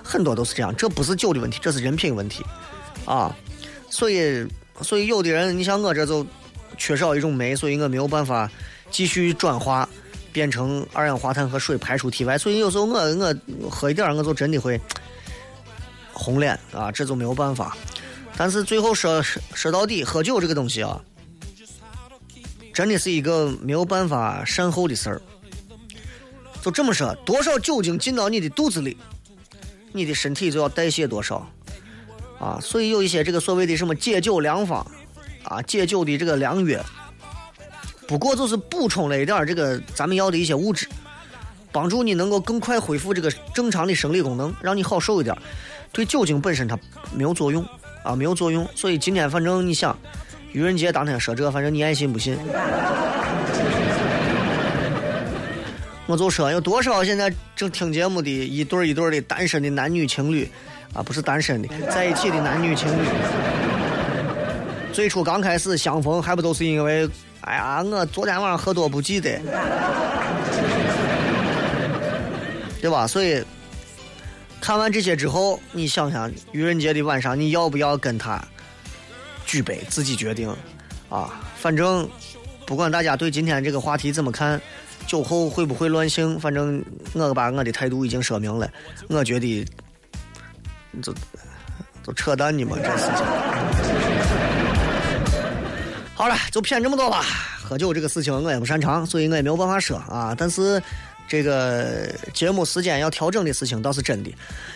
[0.00, 2.44] 很多都是这样，这不是酒的问题，这是人品问题，
[3.04, 3.34] 啊，
[3.90, 4.46] 所以，
[4.80, 6.24] 所以有的人，你像我这就
[6.78, 8.48] 缺少一种酶，所以我没有办法
[8.92, 9.88] 继续转化
[10.32, 14.80] 变成二氧化碳和水排出体外，所以有时候我我喝一点我就真的会
[16.12, 17.76] 红脸啊，这就没有办法。
[18.36, 21.00] 但是最后说说到底，喝酒这个东西啊，
[22.76, 25.22] 真的是一个没有办法善后的事儿。
[26.60, 28.94] 就这么说，多少酒精进到你的肚子里？
[29.92, 31.50] 你的身体就要代谢多少，
[32.38, 34.86] 啊，所以有一些这个所谓的什么解酒良方，
[35.44, 36.84] 啊，解酒的这个良药，
[38.06, 40.86] 不过就是补充了一点这个咱们要的一些物质，
[41.72, 45.34] 帮助你能够更快恢复这个正常的生理功能，让你好受一点。
[45.92, 46.78] 对酒精本身它
[47.14, 47.66] 没有作用，
[48.02, 48.68] 啊，没有作用。
[48.74, 49.98] 所以今天反正你想，
[50.56, 52.34] 愚人节当天说这，反正你爱信不信。
[56.06, 60.50] 我就说有多少现在正听节目的一对一对的单身的男女情侣，
[60.94, 63.06] 啊，不是单身的，在一起的男女情侣，
[64.94, 67.06] 最初刚开始相逢还不都是因为，
[67.42, 69.38] 哎呀，我昨天晚上喝多不记得，
[72.80, 73.06] 对吧？
[73.06, 73.44] 所以
[74.58, 78.42] 看完这些之后，你想想愚人节的晚上，你要不要跟他
[79.46, 80.54] 举杯，自己决定
[81.08, 81.40] 啊？
[81.56, 82.06] 反正
[82.66, 84.60] 不管大家对今天这个话题怎么看。
[85.06, 86.36] 酒后会不会乱性？
[86.40, 88.68] 反正我把我的态度已经说明了。
[89.08, 89.64] 我觉得，
[91.00, 91.14] 就
[92.02, 93.24] 就扯淡呢嘛，这事情。
[96.12, 97.22] 好了，就骗这么多吧。
[97.62, 100.34] 喝酒这个事情我也不擅长，所以我也没有办法说啊。
[100.36, 100.82] 但是
[101.28, 104.30] 这个节目时间要调整的事情倒是真的。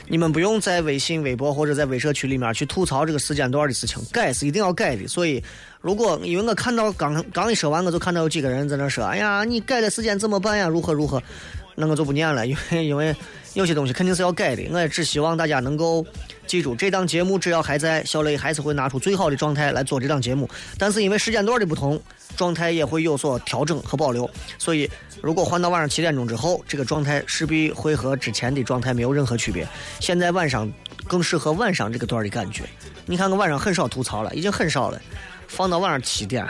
[0.08, 5.06] 你们不用在微信、微博或者在微社区里面去吐槽这个时间段的事情，改是一定要改的。
[5.08, 5.42] 所以。
[5.82, 10.68] 如果因为我看到刚刚一说完，我就看到有几个人在那说：“哎呀，你改的时间怎么办呀？
[10.68, 11.22] 如何如何？”
[11.74, 13.16] 那我就不念了，因为因为
[13.54, 14.62] 有些东西肯定是要改的。
[14.70, 16.04] 我也只希望大家能够
[16.50, 20.50] 记住，这档节目只要还在，小雷还是会拿出最好的状态来做这档节目。
[20.76, 22.02] 但是因为时间段的不同，
[22.36, 24.28] 状态也会有所调整和保留。
[24.58, 24.90] 所以，
[25.22, 29.64] 如果换到晚上七点钟之后，这个状态势必会和之前的状态没有任何区别。
[30.00, 30.68] 现在晚上
[31.06, 32.64] 更适合晚上这个段的感觉。
[33.06, 35.00] 你看，我晚上很少吐槽了，已经很少了。
[35.46, 36.44] 放到晚上七点，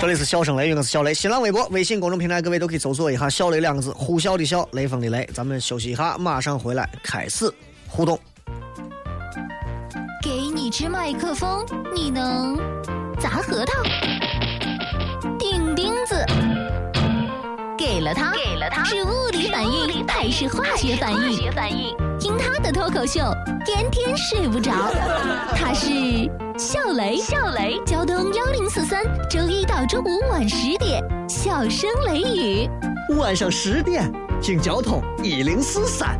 [0.00, 1.12] 这里是笑声雷，我是小雷。
[1.12, 5.28] 新浪微博、微信公众平台，各位都可以搜索一下“小雷”两个字，呼啸的笑，雷锋的雷。
[5.34, 7.52] 咱们休息一下，马上回来开始
[7.88, 8.18] 互动。
[10.22, 12.56] 给你支麦克风，你能
[13.18, 13.82] 砸核桃？
[15.38, 16.24] 钉钉子。
[17.76, 21.96] 给了他，给了他，是物理反应还是化学反应？
[22.18, 23.20] 听他的脱口秀，
[23.64, 24.70] 天天睡不着。
[25.56, 25.88] 他是
[26.60, 32.68] 笑雷，笑雷，交通幺零四三，周一到周五晚十点，笑声雷雨，
[33.16, 36.18] 晚上十点，听交通一零四三。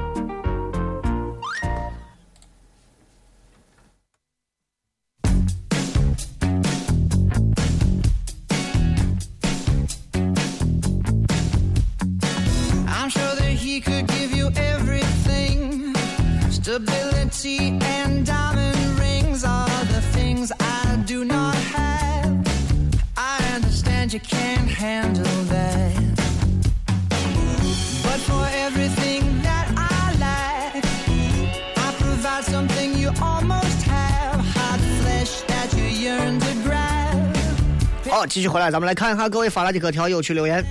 [38.30, 40.64] 继续回来，咱们来看一下各位发来的各条有趣留言。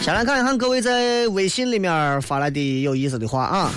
[0.00, 3.72] 先来看一看各位在微信里面发来的有意思的话啊。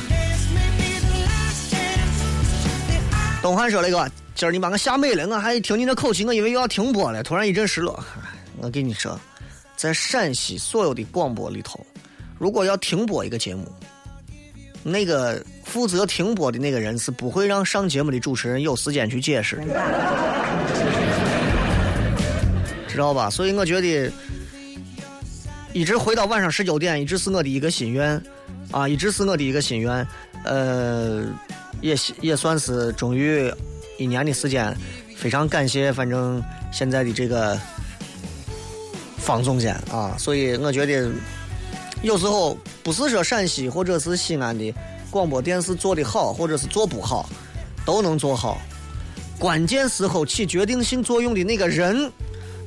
[3.41, 8.03] 东汉说了一个，今儿你把我吓美了，我还听你的口气，我以为又要停播了，突然一阵失落。
[8.61, 9.19] 我跟你说，
[9.75, 11.83] 在陕西所有的广播里头，
[12.37, 13.65] 如果要停播一个节目，
[14.83, 19.59] 那个负责停播的那个人是不会让上节目的主持人有时间去解释，
[22.87, 23.29] 知道吧？
[23.29, 24.09] 所以我觉得，
[25.73, 28.21] 一直回到晚上十九点，一直是我的一个心愿，
[28.71, 30.07] 啊，一直是我的一个心愿。
[30.45, 31.25] 呃，
[31.81, 33.51] 也也算是终于
[33.97, 34.73] 一年的时间，
[35.17, 36.41] 非常感谢，反正
[36.71, 37.59] 现在的这个
[39.17, 41.11] 方总监啊，所以我觉得。
[42.03, 44.71] 有时候不是说陕西或者是西安的
[45.15, 47.29] 广播电视做的好，或者是做不好，
[47.85, 48.57] 都能做好。
[49.39, 52.11] 关键时候起决定性作用的那个人，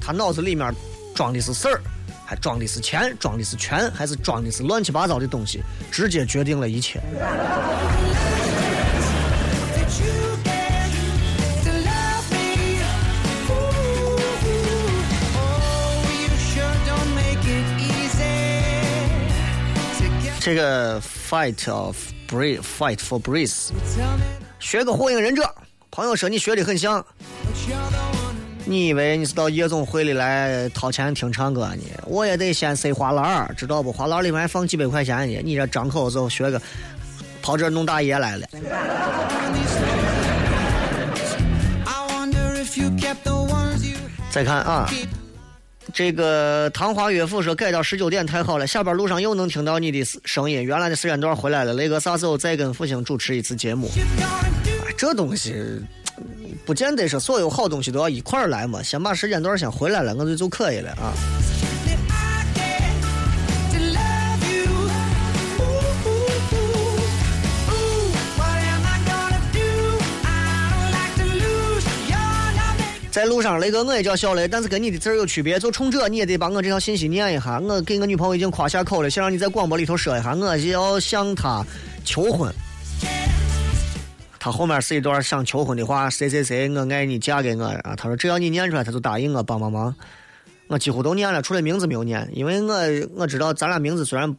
[0.00, 0.74] 他脑子里面
[1.14, 1.78] 装的是事儿，
[2.24, 6.98] 还装的是钱，装的是权，还是装的是乱七八糟的东西，直接决定了一切。
[20.40, 21.94] 这个 fight of
[22.28, 24.24] breathe fight for breath，tell me
[24.60, 25.42] 学个火影忍者。
[25.90, 27.04] 朋友说你学的很像，
[28.66, 31.82] 你以为你是到夜总会里来掏钱听唱歌呢？
[32.04, 33.90] 我也得先塞花篮，知道不？
[33.90, 35.40] 花篮里面还放几百块钱呢。
[35.42, 36.60] 你这张口就学个
[37.40, 38.46] 跑这弄大爷来了。
[44.30, 44.88] 再看啊，
[45.92, 50.62] 这个唐华岳父说改到十九点太好了，下班路上又能听到你的声音。
[50.62, 53.88] 原来的时间段回来了，雷哥啥时候再跟复兴主持一次节目？
[54.96, 55.54] 这东西
[56.66, 61.12] 不见得说所有好东西都要一块儿来嘛，先把时间段先回来了，我就就可以了啊。
[73.18, 75.58] 在路上，雷哥我也叫小雷，但是跟你的字儿有区别。
[75.58, 77.58] 就冲这，你也得把我这条信息念一下。
[77.58, 81.66] 我给我女朋友已经夸下口了，想让你在广播里头说一下，我要向她
[82.04, 82.54] 求婚。
[84.38, 87.96] 他后面是一段想求婚的话，谁谁谁，我爱你，嫁给我啊！
[87.96, 89.92] 他说只要你念出来，他就答应我帮帮忙。
[90.68, 94.32] 我几乎都念了，除了名字没有念，因为我我知道咱俩名字虽然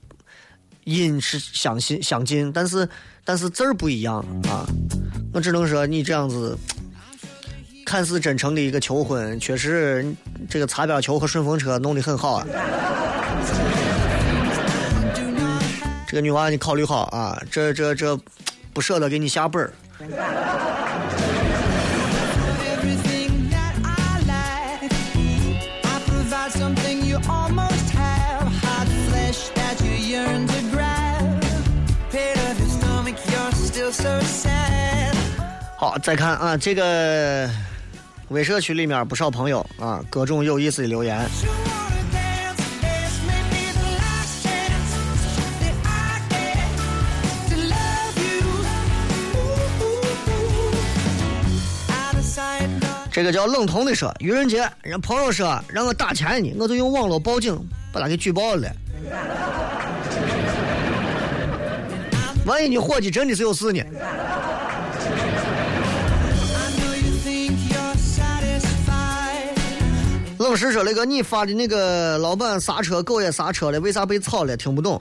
[0.86, 2.88] 音是相近相近，但是
[3.26, 4.66] 但是字儿不一样啊。
[5.34, 6.58] 我只能说你这样子。
[7.90, 10.06] 看似真诚的一个求婚，确实
[10.48, 12.46] 这个擦边球和顺风车弄得很好啊。
[16.06, 18.16] 这个女娃你考虑好啊，这这这
[18.74, 19.74] 不舍得给你下本儿。
[35.76, 37.50] 好，再看啊，这个
[38.30, 41.28] 微社区里面不少朋友啊，各种有意思的留言。
[53.12, 57.60] 这个叫冷彤的说，愚人节，人朋友说让我打钱呢，我就用网络报警
[57.92, 58.72] 把他给举报了。
[62.46, 63.84] 万一你伙计真的是有事呢？
[70.50, 74.58] 冷石说那个你发的那个老板刹车，狗也刹车了，为啥被炒了？
[74.58, 75.00] 听不懂。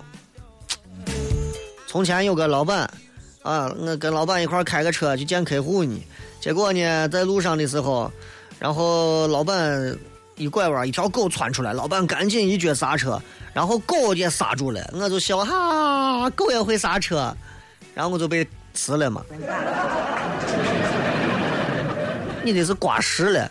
[1.86, 2.80] 从前有个老板，
[3.40, 6.04] 啊，我跟老板一块开个车去见客户呢，
[6.38, 8.12] 结果呢在路上的时候，
[8.58, 9.96] 然后老板
[10.36, 13.18] 一拐弯，一条狗窜出来，老板赶紧一脚刹车，
[13.54, 17.34] 然后狗也刹住了，我就笑哈，狗也会刹车，
[17.94, 19.24] 然后我就被辞了嘛。
[22.44, 23.50] 你这是刮实了。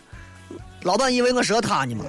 [0.88, 2.06] 老板以为我是个他呢吗？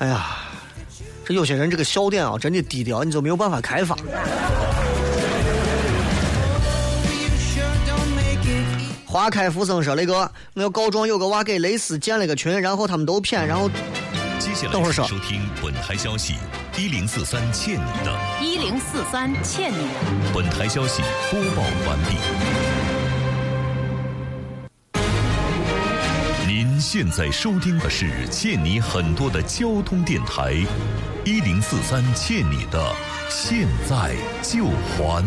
[0.00, 0.36] 哎呀，
[1.24, 3.96] 这有些人这个笑点啊，真的低调，你就没有办法开发。
[9.06, 13.70] 花开福生说：“雷哥，我要告状，有个娃给蕾丝建了个群，然后他们都骗，然后
[14.38, 16.34] 接下来等会儿说请收听本台消息：
[16.76, 18.14] 一零四三欠你的。
[18.38, 20.34] 一零四三欠你的。
[20.34, 22.79] 本台消息播报完毕。
[26.80, 30.54] 现在收听的是欠你很多的交通电台，
[31.26, 32.96] 一零四三欠你的，
[33.28, 35.22] 现在就还。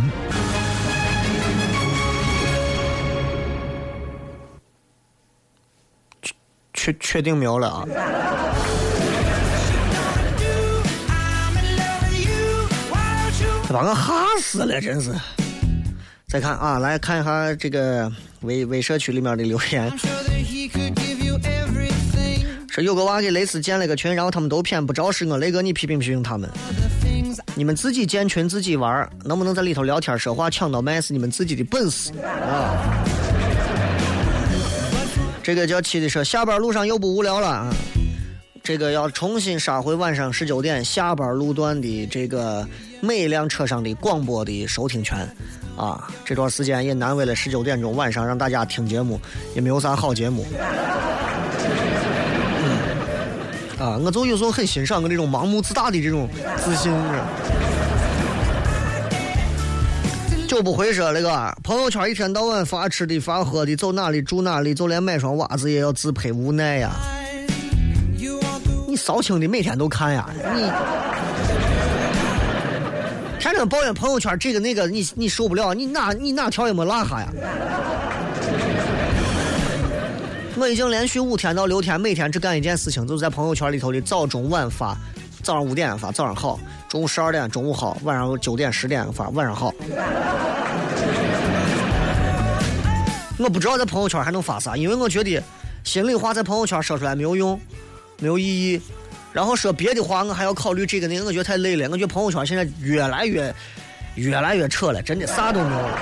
[6.74, 7.86] 确确定没有了啊。”
[13.70, 15.14] 把我吓死了，真是。
[16.28, 19.92] 再看啊，来看一下这个微微社区里面的留言。
[22.74, 26.50] 说有个娃给蕾丝建了个群，然后他们都骗，不招是我雷哥，你批评批评他们。
[27.54, 33.06] 你们自己建群自己玩，能不能在里头聊天说话抢到麦是你们自己的本事啊。
[35.44, 37.72] 这个叫七的说下班路上又不无聊了啊。
[38.64, 42.68] 这个要重新杀回晚上十九点下班路段的这个
[43.02, 45.20] 每一辆车上的广播的收听权，
[45.78, 49.22] 啊，这段时间也难为了十九点钟晚上让大家听节目，
[49.54, 50.44] 也没有啥好节目。
[53.84, 56.90] 啊，我就有时候很欣赏我这种盲目自大的这种自信。
[60.48, 66.92] 就不会说那个朋友圈一天到晚发吃的发喝的，走哪里住哪里，就连买双袜子也要自拍，无奈呀。
[68.88, 70.62] 你扫清的每天都看呀，你
[73.38, 77.28] 天天抱怨朋友圈这个那个，你你受不了，你哪你哪条也没落下呀。
[80.64, 84.98] 我已经连续五天到六天，每天只干一件事情，就是在朋友圈里头的早中晚发。
[85.42, 86.58] 早上五点发，早上好；
[86.88, 89.74] 中午十二点，中午好；晚上九点、十点发，晚上好。
[93.38, 95.44] 我不知道在朋友圈还能发啥，因为我觉得
[95.84, 97.60] 心里话在朋友圈说出来没有用。
[98.20, 98.82] 没有意义，
[99.34, 101.90] 然后说别的话，我还要考虑这个那个，我觉得太累了。
[101.92, 103.54] 我觉得朋友圈现在越来越、
[104.16, 106.00] 越来越扯了，真的啥都没有了。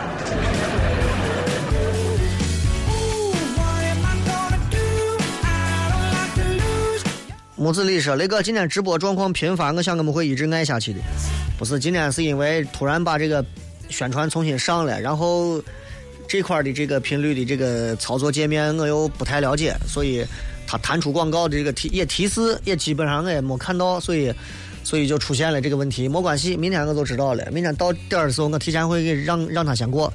[7.61, 10.99] 木子李说：“雷哥，今天直播状况频繁，我想我们会一直爱下去的。
[11.59, 13.45] 不是，今天是因为突然把这个
[13.87, 15.61] 宣传重新上了，然后
[16.27, 20.25] 这块的这个频率的这个操作界面我又不太了解，所以。”
[20.67, 24.33] 他弹出广告的这个提也提示也基本上我也没看到，所以
[24.85, 26.07] 所以就出现了这个问题。
[26.07, 27.45] 没关系，明天我就知道了。
[27.51, 30.13] 明天到点的时候，我提前会给让让他先过。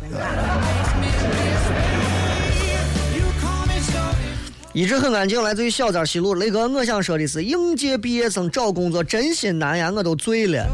[4.77, 6.35] 一直很安静，来自于小寨西路。
[6.35, 10.69] 雷哥，我想说的是，应届毕业生找工作真心难呀，我都醉了。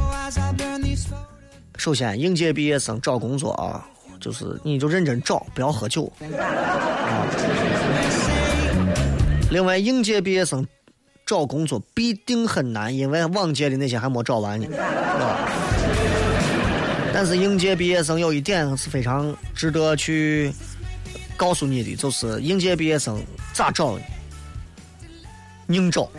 [1.79, 3.87] 首先，应届毕业生找工作啊，
[4.19, 7.31] 就是你就认真找，不要喝酒啊。
[9.53, 10.67] 另外，应届毕业生
[11.25, 15.49] 找工作必定很难，因为往届的那些还没找完呢，吧？
[17.15, 20.53] 但是应届毕业生有一点是非常值得去
[21.37, 23.23] 告诉你的，就是应届毕业生
[23.53, 23.99] 咋找？
[25.69, 26.11] 硬找。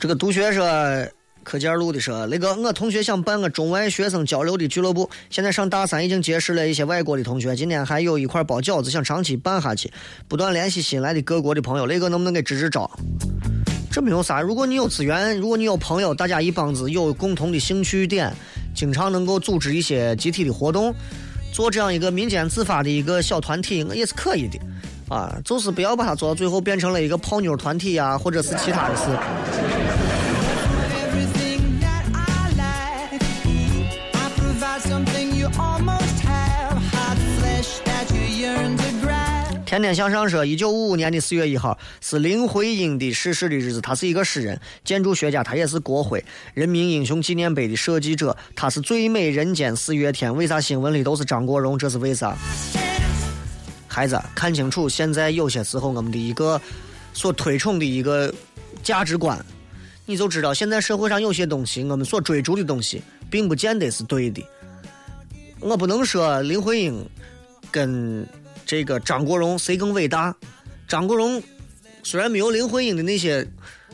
[0.00, 0.66] 这个读学说，
[1.44, 9.92] 课件路的说，那个我同学想办个中外学生交流的俱乐部，现在上大三已经结识了一些外国的同学，今天还有一块包饺子，想长期办下去，
[10.26, 12.90] 不断联系新来的各国的朋友，那个能不能给支支招？
[13.92, 18.34] 这没有啥，如果你有资源，如果你有朋友，大家一帮子有共同的兴趣点，
[18.74, 20.92] 经常能够组织一些集体的活动，
[21.52, 24.58] 做这样一个民间自发的一个小团体，也是可以的。
[25.06, 29.02] 啊，就是不要把它做到最后变成了一个泡妞团体呀，或者是其他的事。
[39.66, 43.80] 天天向上说，一九五五年的四月一号是林徽因的逝世的日子。
[43.80, 46.24] 他是一个诗人、建筑学家，他也是国徽
[46.54, 48.36] 人民英雄纪念碑的设计者。
[48.54, 50.32] 他是最美人间四月天。
[50.32, 51.76] 为啥新闻里都是张国荣？
[51.76, 52.36] 这是为啥？
[53.88, 56.60] 孩子，看清楚，现在有些时候我们的一个
[57.12, 58.32] 所推崇的一个
[58.80, 59.44] 价值观，
[60.06, 64.40] 你就知道现在社会上有些东西，我们所追逐的东西，并不见得是对的。
[65.64, 67.02] 我不能说林徽因
[67.70, 68.26] 跟
[68.66, 70.34] 这个张国荣谁更伟大。
[70.86, 71.42] 张国荣
[72.02, 73.46] 虽然没有林徽因的那些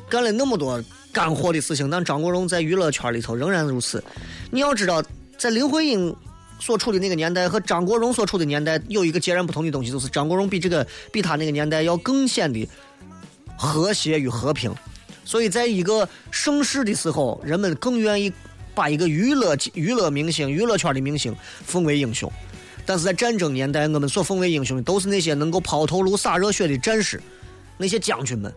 [0.09, 4.03] 干了那么多干货的事情，但张国荣在娱乐圈里头仍然如此。
[4.51, 5.01] 你要知道，
[5.39, 6.13] 在林徽因
[6.59, 12.69] 所处的那个年代和张国荣所处的年代有一个截然不同的东西，就是张国荣比这个比他那个年代要更显得
[13.57, 14.75] 和谐与和平。
[15.25, 18.33] 所以，在一个盛世的时候，人们更愿意
[18.81, 22.33] 把一个娱乐娱乐明星、娱乐圈的明星奉为英雄。
[22.87, 27.21] 但是在战争年代，我们所奉为英雄的都是那些能够抛头颅、洒热血的战士，
[27.77, 28.51] 那些将军们。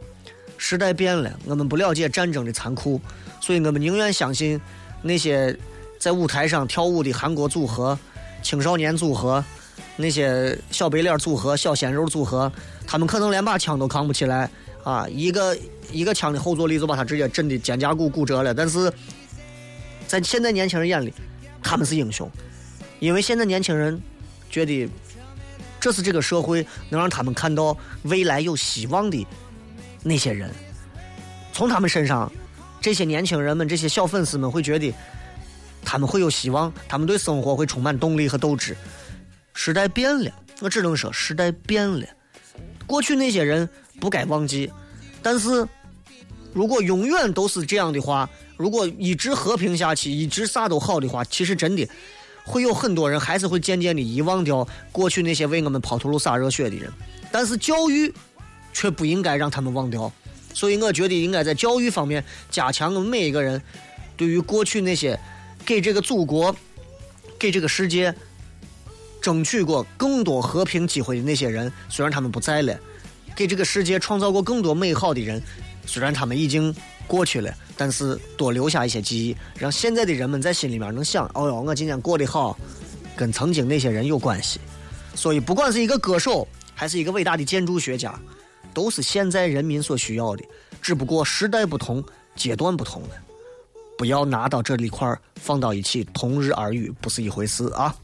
[0.58, 3.02] 时代变了，我们不了解战争的残酷，
[3.42, 4.58] 所以我们宁愿相信
[5.02, 5.54] 那些
[6.00, 8.00] 在舞台上跳舞的韩国组合、
[8.42, 9.44] 青少年组合、
[9.98, 12.50] 那些小白脸组合、小鲜肉组合，
[12.88, 14.50] 他们可能连把枪都扛不起来
[14.86, 15.06] 啊！
[15.10, 15.58] 一个
[15.92, 18.54] 一个枪的后坐力就把他直接震的肩胛骨骨折了。
[18.54, 18.90] 但是
[20.08, 21.14] 在现在年轻人眼里，
[21.62, 22.30] 他们是英雄，
[23.00, 24.00] 因为现在年轻人
[24.50, 24.88] 觉得
[25.80, 29.28] 这是这个社会能让他们看到未来有希望的。
[30.04, 30.52] 那些人，
[31.54, 32.32] 从他们身上，
[32.82, 34.94] 这些年轻人们、这些小粉丝们会觉得，
[35.84, 38.76] 他们会有希望，他们对生活会充满动力和斗志。
[39.54, 42.06] 时代变了，我只能说时代变了。
[42.86, 43.68] 过去那些人
[44.00, 44.70] 不该忘记，
[45.22, 45.66] 但是
[46.54, 51.88] 如果永远都是这样的话，如果一直和平下去，一直啥都好的话，其实真的
[52.44, 56.92] 会有很多人还是会渐渐的遗忘掉过去那些为我们抛头颅洒热血的人。
[57.32, 58.14] 但是教育。
[58.76, 60.12] 却不应该让他们忘掉，
[60.52, 63.62] 所以我觉得应该在教育方面加强我们每一个人
[64.18, 65.18] 对于过去那些
[65.64, 66.56] 给这个祖国、
[67.38, 68.12] 给这个世界
[69.22, 72.76] 争取过更多和平机会的那些人，虽然他们不在了；
[73.36, 75.40] 给这个世界创造过更多美好的人，
[75.86, 76.76] 虽然他们已经
[77.06, 82.58] 过去了，但是多留下一些记忆，让现在的人们在心里面能想：哦哟，我今天过得好，
[83.16, 84.60] 跟曾经那些人有关系。
[85.16, 88.14] 所以，不管是一个歌手，还是一个伟大的建筑学家。
[88.74, 90.44] 都是现在人民所需要的，
[90.82, 92.04] 只不过时代不同，
[92.36, 93.10] 阶段不同了。
[93.96, 97.96] 不要拿到这里块儿放到一起，同日而语不是一回事啊！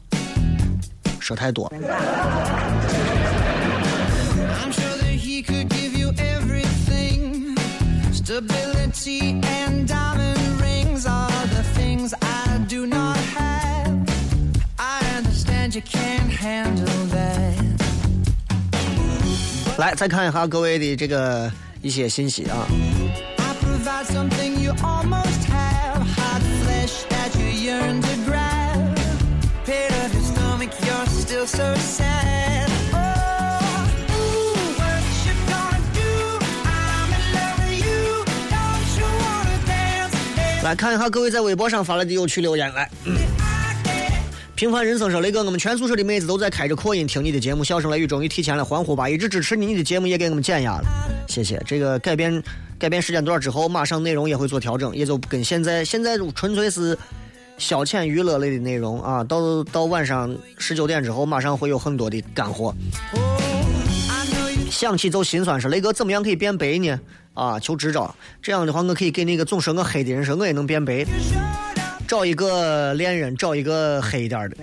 [1.18, 1.68] 说太多。
[8.28, 8.69] 了
[19.78, 22.66] 来，再看一下各位的这个一些信息啊。
[40.62, 42.88] 来看一下各位在微博上发来的有趣留言，来。
[44.54, 49.08] 平凡人生说：“雷哥，我们全宿舍的妹子都在开着扩音听你的节目，笑声雷雨终于提前了，欢呼吧！
[49.08, 50.84] 一直支持你你的节目也给我们减压了，
[51.26, 51.58] 谢谢。
[51.66, 52.42] 这个改变
[52.78, 56.96] 改变时间段之后，马上内容也会做调整，也就跟现在现在纯粹是
[57.56, 59.24] 消遣娱乐类的内容啊。
[59.24, 62.74] 到到晚上十九点之后，马上会有很多的干货。
[64.70, 66.98] 想起就心酸，说雷哥怎么样可以变白呢？
[67.34, 68.14] 啊，求支招。
[68.40, 71.04] 这样的话，我可以给那个总说我黑的人说，我也能变白。”
[72.08, 74.56] 找一个恋人，找一个黑一点的。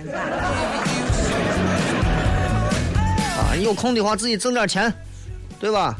[3.38, 4.93] 啊，有空的话自己挣点钱，
[5.60, 5.97] 对吧？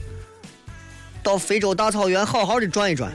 [1.24, 3.12] 到非洲大草原好好的转一转。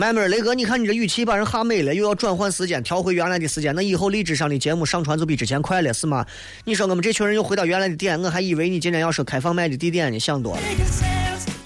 [0.00, 6.24] 妹妹雷哥，你看你这语气把人吓美了，又要转换时间，调回原来的时间，那以后荔枝上的节目上传就比之前快了，是吗？
[6.64, 10.62] 你说我们这群人又回到原来的点，我还以为你今天要说开放麦的地点呢，想多了。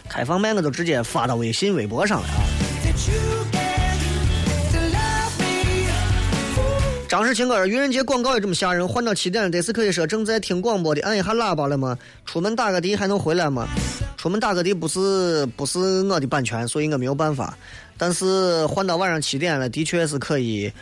[0.08, 2.42] 开放麦我都直接发到微信、微博上了啊！
[7.08, 8.88] 张世清哥，愚人节广告也这么吓人？
[8.88, 11.96] 换到七点，得是可以说正在听广播的按一下喇叭了吗？
[12.26, 13.68] 出门打个的还能回来吗？
[14.16, 17.56] 出门打个的不是不是我的版权，所以我没有办法。
[17.96, 20.72] 但是换到晚上七点了，的确是可以，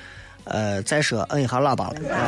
[0.44, 2.22] 呃，再说摁一下喇叭了啊。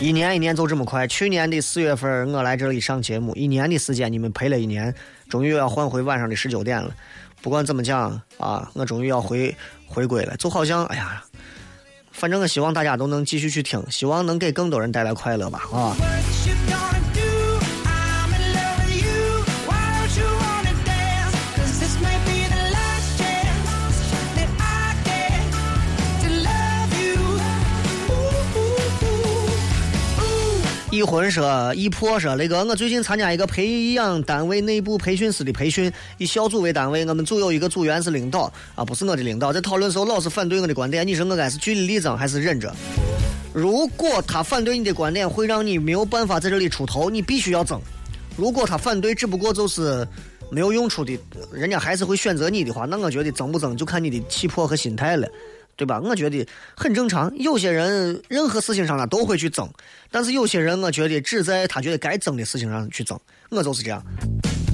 [0.00, 4.94] 一年一年走这么快，去年的四月份我来这里上节目，一年的时间你们陪了一年，
[5.28, 6.94] 终于要换回晚上的十九点了。
[7.42, 9.54] 不管怎么讲啊，我终于要回
[9.86, 11.24] 回归了，就好像哎呀，
[12.12, 15.96] 反正我希望大家都能继续去听，希望能给更多人带来快乐吧啊。
[30.96, 42.74] 一婚说一破说那个，我最近参加一个培养单位内部培训师的培训，以小组为单位，我们组有一个组员是领导啊，不是我的领导，在讨论时候老是反对我的观点，你说我该是据理力争还是忍着？
[43.52, 47.78] 如果他反对你的观点会让你没有办法在这里出头，你必须要争；
[48.34, 50.08] 如果他反对只不过就是
[50.50, 51.18] 没有用处的，
[51.52, 55.28] 人家还是会选择你的话，那我觉得争不争就看你的气魄和心态了。
[55.76, 56.00] 对吧？
[56.00, 57.30] 我觉得很正常。
[57.36, 59.68] 有些人任何事情上他都会去争，
[60.10, 63.18] 但是有些人我觉得只在他觉得该争的事情上去争。
[63.50, 64.02] 我就是这样。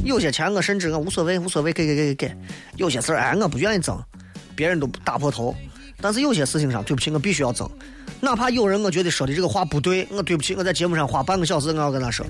[0.05, 2.37] 有些钱我甚至我无所谓，无所谓，给给给给给。
[2.77, 4.01] 有些事儿哎，我不愿意争，
[4.55, 5.55] 别人都打破头。
[6.01, 7.69] 但是有些事情上，对不起，我必须要争。
[8.21, 12.25] 哪怕有人我觉得说的这个话不对，我对不起，我在节目上花半个小时我要跟他说。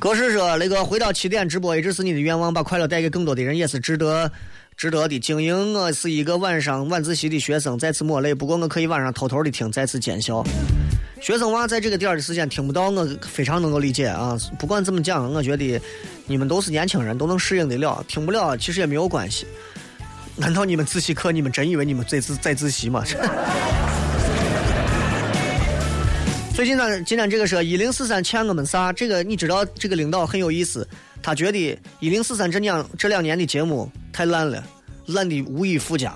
[0.00, 4.32] 格式说：“那个回到起点直播一直是你的愿望，把快乐带给更多的人也是值得、
[4.74, 5.18] 值得的。
[5.20, 8.32] 经营，我是一个晚上晚自习的学生，在此抹泪。
[8.34, 10.42] 不过我可以晚上偷偷的听，在此见笑。
[11.20, 14.38] 学生娃在这个点儿的时间听不到，我非常能够理解啊。
[14.58, 15.78] 不管怎么讲，我觉得
[16.26, 18.02] 你们都是年轻人，都能适应得了。
[18.08, 19.46] 听不了其实也没有关系。
[20.34, 23.04] 难道你们自习课，你们真以为你们在自在自习吗？”
[26.52, 28.92] 最近呢，今天这个说一零四三欠我们啥？
[28.92, 30.86] 这个你知道，这个领导很有意思。
[31.22, 34.62] 他觉得一零四三这两这两年的节目太烂了，
[35.06, 36.12] 烂的无以复加。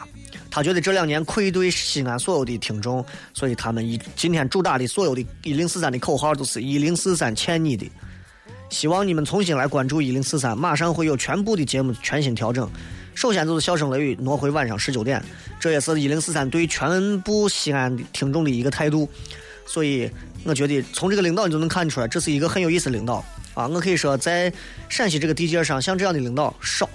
[0.50, 7.90] 他觉得这两年愧对西安所有的听众，所以他们一今天主打的所有的一零四三的口号都是一零四三欠你的。
[8.68, 12.68] 希望你们重新来关注一零四三，马上会有全部的节目全新调整。
[13.14, 15.22] 首先就是笑声雷雨挪回晚上十九点，
[15.58, 19.08] 这也是一零四三对全部西安的听众的一个态度。
[19.66, 20.10] 所以。
[20.46, 23.66] 我觉得从这个领导你就能看出来，这是一个很有意思的领导啊！
[23.66, 24.52] 我可以说，在
[24.90, 26.86] 陕西这个地界上，像这样的领导少，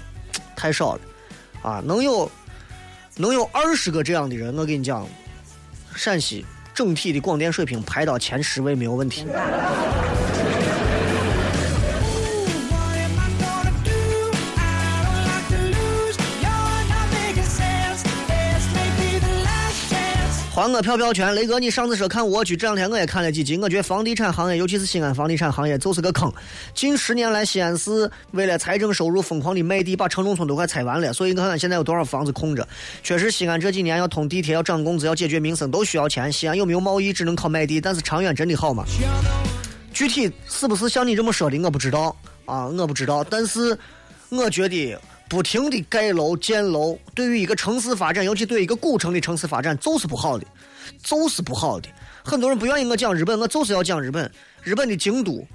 [0.56, 1.02] 太少了
[1.64, 1.82] 啊！
[1.84, 2.32] 能有
[3.16, 5.04] 能有二十个这样的人，我跟你讲，
[5.96, 6.46] 陕西
[6.76, 9.26] 整体的广电水平排到前十位没有问题。
[20.60, 26.30] 还我票票权，雷哥，你上次说看蜗居，这两天我也看了几集，我觉得房地产行业，尤其是西安房地产行业，就是个坑。
[26.74, 31.14] 近十年来，西安市为了财政收入，疯狂的卖地，把城中村都快拆完了。
[31.14, 32.68] 所以，你看看现在有多少房子空着。
[33.02, 36.30] 确实，西安这几年要通地铁，要涨工资，要解决民生，都需要钱。
[36.30, 38.84] 西安有没有贸易，只能靠卖地，但是长远真的好吗？
[39.94, 43.24] 具体是不是像你这么说的，我不知道啊，我不知道。
[43.24, 43.78] 但是，
[44.30, 45.00] 我觉得。
[45.30, 50.46] 不停的盖楼建楼，对于一个城市发展，尤其对一个古城的城市发展，就是不好的，
[51.04, 51.88] 就是不好的。
[52.24, 54.30] 很多人不愿意我讲日本，我就是要讲日本。
[54.64, 55.48] 日本的京都，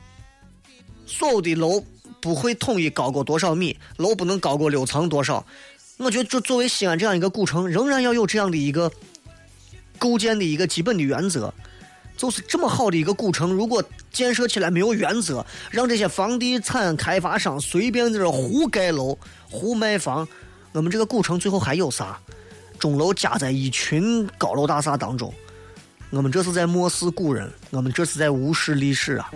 [1.04, 1.84] 所有的楼
[2.20, 5.44] 不会统一高过多少米，楼不能高过六层多少。
[5.96, 8.90] 我觉得，就作为西安这样一个古城，仍然要有这样的一个
[9.98, 11.52] 构建的一个基本的原则。
[12.16, 19.18] 就是这么好的一个古城，如果建设起来没有原则，让这些房地产开发商随便在这胡盖楼、
[19.50, 20.26] 胡卖房，
[20.72, 22.18] 我们这个古城最后还有啥？
[22.78, 25.32] 钟楼夹在一群高楼大厦当中，
[26.10, 29.30] 我们这是在漠视古人，我们这是在无视历史啊！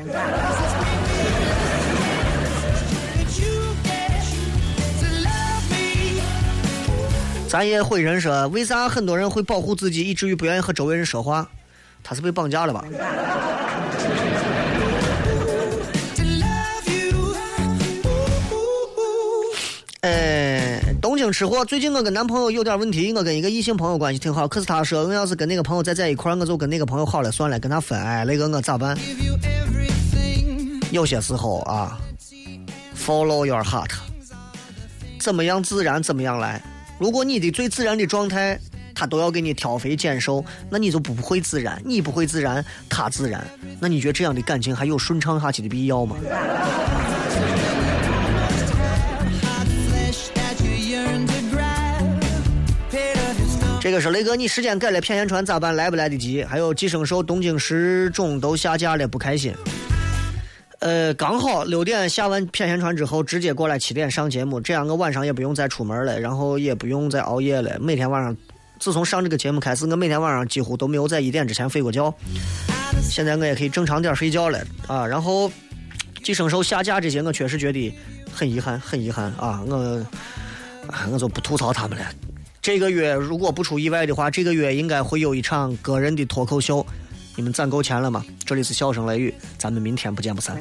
[7.48, 11.48] 咱也会人说，为啥很多人会保护自己，以至于不愿意和周围人说话？
[12.08, 12.82] 他是被绑架了吧？
[20.00, 28.96] 哎，东京吃货，最近我跟男朋友有点问题，我跟一个异性朋友关系挺好，可是他说我要是跟那个朋友再在一块，我就跟那个朋友好了算了，跟他分，哎，那个我咋办？
[30.90, 32.00] 有些时候啊
[32.96, 33.90] ，follow your heart，
[35.20, 36.62] 怎么样自然怎么样来。
[36.98, 38.58] 如果你的最自然的状态。
[38.98, 43.46] 他都要给你挑肥拣瘦，那你就不会自然，你不会自然，他自然，
[43.78, 46.16] 那你觉得这样的感情还有顺畅下去的必要吗？
[53.80, 55.76] 这个是雷哥，你时间改了，片言传咋办？
[55.76, 56.42] 来不来得及？
[56.42, 59.54] 还有寄生兽、东京十种都下架了，不开心。
[60.80, 68.36] 呃，刚好六点下完片言传之后，直接过来七点上节目，这样我晚上也不用再出门了，然后也不用再熬夜了，每天晚上。
[68.78, 72.12] 自从上这个节目开始，我每天晚上几乎都没有在一点之前睡过觉。
[73.02, 75.06] 现在我也可以正常点睡觉了啊。
[75.06, 75.50] 然后
[76.22, 77.92] 寄生兽下架这些，我确实觉得
[78.32, 79.60] 很遗憾，很遗憾啊。
[79.66, 80.06] 我
[81.12, 82.04] 我就不吐槽他们了。
[82.62, 86.86] 这个月如果不出意外的话，这个月应该会有一场个人的脱口秀。
[87.36, 88.24] 你们攒够钱了吗？
[88.44, 90.56] 这里是笑声雷雨，咱们明天不见不散。